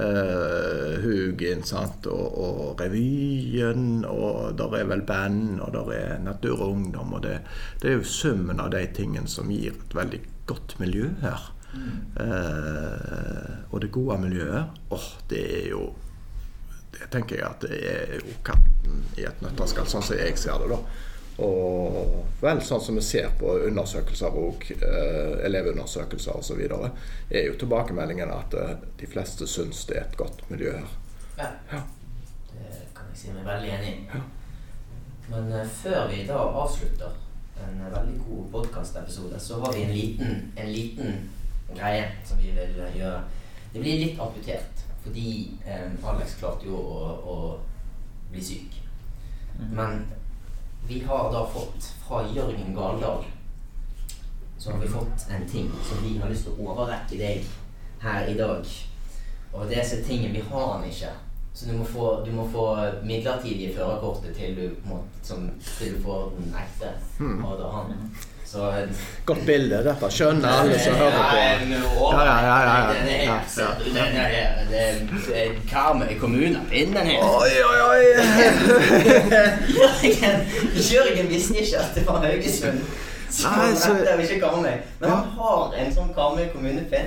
[0.00, 2.06] eh, Hugin sant?
[2.10, 7.12] Og, og revyen, og der er vel band, og der er Natur og Ungdom.
[7.12, 7.40] og det,
[7.82, 11.50] det er jo summen av de tingene som gir et veldig godt miljø her.
[12.20, 15.94] Eh, og det gode miljøet, åh, det er jo
[16.92, 20.60] Det tenker jeg at det er jo katten i et nøtteskall, sånn som jeg ser
[20.60, 20.76] det, da.
[21.40, 26.60] Og vel sånn som vi ser på undersøkelser og eh, elevundersøkelser osv.,
[27.30, 30.94] er jo tilbakemeldingen at eh, de fleste syns det er et godt miljø her.
[31.38, 31.48] Ja.
[31.72, 31.82] Ja.
[32.52, 33.98] Det kan jeg si meg veldig enig i.
[34.12, 34.22] Ja.
[35.32, 37.16] Men eh, før vi da avslutter
[37.62, 41.30] en eh, veldig god podkastepisode, så har vi en liten, en liten
[41.74, 43.22] greie som vi vil eh, gjøre.
[43.72, 45.28] Det blir litt amputert, fordi
[45.64, 47.36] eh, Alex klarte jo å, å
[48.32, 48.82] bli syk.
[49.72, 50.04] Men
[50.88, 53.24] vi har da fått fra Jørgen Galdal
[54.58, 57.46] Så har vi fått en ting som vi har lyst til å overrekke deg
[58.02, 58.66] her i dag.
[59.52, 61.10] Og disse tingene vi har han ikke.
[61.54, 62.66] Så du må få, du må få
[63.02, 66.92] midlertidige førerkortet til du, må, som, til du får den ekte.
[67.18, 67.42] Hmm.
[67.44, 67.92] Og da han.
[68.52, 68.72] Så
[69.24, 69.78] Godt bilde.
[69.86, 71.36] Dette skjønner alle som hører på.
[72.12, 72.88] Ja, ja, ja, ja, ja.
[73.80, 74.04] Den er,
[74.68, 74.80] den det
[75.44, 76.60] er Karmøy kommune.
[76.68, 77.18] Finn den her.
[77.22, 78.02] Oi, oi, oi!
[80.92, 82.80] Jørgen, visste ikke at det var Haugesund.
[83.30, 84.76] Så Nei, så- dette er ikke Karmøy.
[85.00, 87.06] Men han har en sånn Karmøy kommunepinn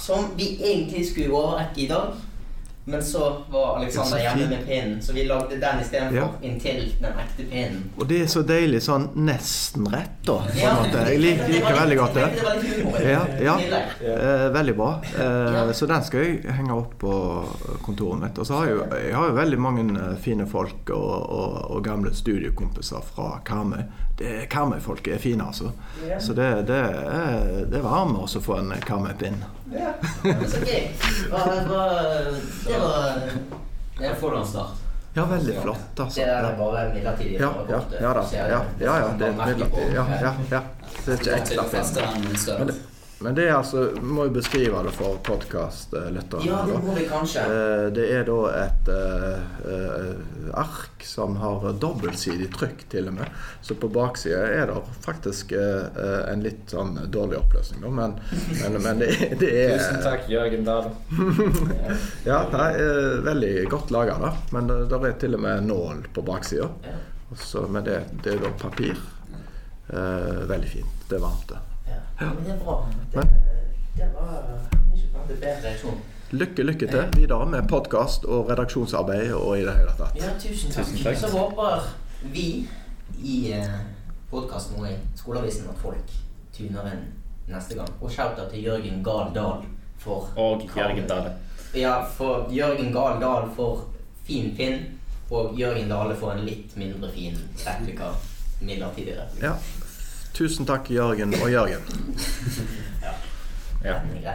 [0.00, 2.06] som vi egentlig skulle overrekke i dag.
[2.88, 6.16] Men så var Alexander er så hjemme med pinnen, så vi lagde den istedenfor.
[6.16, 6.28] Ja.
[6.48, 7.82] Inntil den ekte pinnen.
[7.98, 10.38] Og det er så deilig sånn nesten rett, da.
[10.46, 10.70] På Ja.
[10.70, 11.02] en måte.
[11.10, 12.26] Jeg liker, liker veldig godt det.
[12.38, 13.00] Det var litt humor.
[13.04, 13.56] Ja, ja.
[14.00, 14.90] Eh, veldig bra.
[15.18, 17.12] Eh, Så den skal jeg henge opp på
[17.84, 18.38] kontoret mitt.
[18.38, 21.70] Og så har jeg, jo- jeg har jo veldig mange eh, fine folk og, og,
[21.76, 23.84] og gamle studiekompiser fra Karmøy.
[24.50, 25.70] Karmøy-folket er fine, altså.
[26.20, 29.36] Så det, det, er, det varmer også å få en Karmøy-pinn.
[29.72, 29.92] Ja,
[30.48, 30.88] så gøy.
[32.66, 33.18] Det var
[33.98, 34.84] Det er en start.
[35.14, 36.20] Ja, veldig flott, altså.
[36.20, 37.40] Det er bare midlertidig.
[37.40, 38.00] ja, ja, førerkortet.
[38.00, 38.24] ja da.
[38.32, 39.94] Ja, ja, ja, det er midlertidig.
[39.94, 40.60] Ja, ja, ja.
[41.04, 42.97] Det er ikke ekstra fint.
[43.20, 46.46] Men det, er altså Må jo beskrive det for podkastlytterne.
[46.46, 47.42] Ja, det må vi kanskje.
[47.42, 53.40] Eh, Det er da et uh, ark som har dobbeltsidig trykk, til og med.
[53.62, 57.92] Så på baksida er det faktisk uh, en litt sånn dårlig oppløsning, da.
[58.00, 58.16] Men,
[58.62, 59.10] men, men det,
[59.42, 60.90] det er Tusen takk, Jørgen Dahl.
[62.28, 64.34] Ja, nei, uh, veldig godt laga, da.
[64.54, 66.70] Men det det er til og med nål på baksida.
[67.68, 68.98] Men det, det er da papir.
[69.88, 70.86] Eh, veldig fint.
[71.08, 71.58] Det er varmt, det.
[72.20, 72.26] Ja.
[72.34, 72.76] Men det er bra.
[73.12, 73.26] Det,
[73.96, 74.38] det var
[74.94, 76.00] ikke bare en bedre reaksjon.
[76.30, 80.18] Lykke, lykke til videre med podkast og redaksjonsarbeid og i det hele tatt.
[80.18, 80.84] Ja, tusen takk.
[80.90, 81.16] Tusen takk.
[81.22, 81.86] Så håper
[82.34, 82.48] vi
[83.22, 83.78] i eh,
[84.30, 86.12] podkasten og i Skoleavisen at folk
[86.56, 87.06] tuner inn
[87.48, 87.94] neste gang.
[88.00, 89.64] Og shout-out til Jørgen Gahl Dahl
[90.02, 91.32] for Og Jørgen Dale.
[91.74, 93.86] Ja, for Jørgen Gahl Dahl for
[94.26, 94.84] fin pinn,
[95.30, 98.12] og Jørgen Dale for en litt mindre fin replika.
[98.60, 99.46] Midlertidig replika.
[99.46, 99.86] Ja.
[100.38, 101.82] Tusen takk, Jørgen og Jørgen.
[103.84, 103.94] ja.
[104.22, 104.34] ja.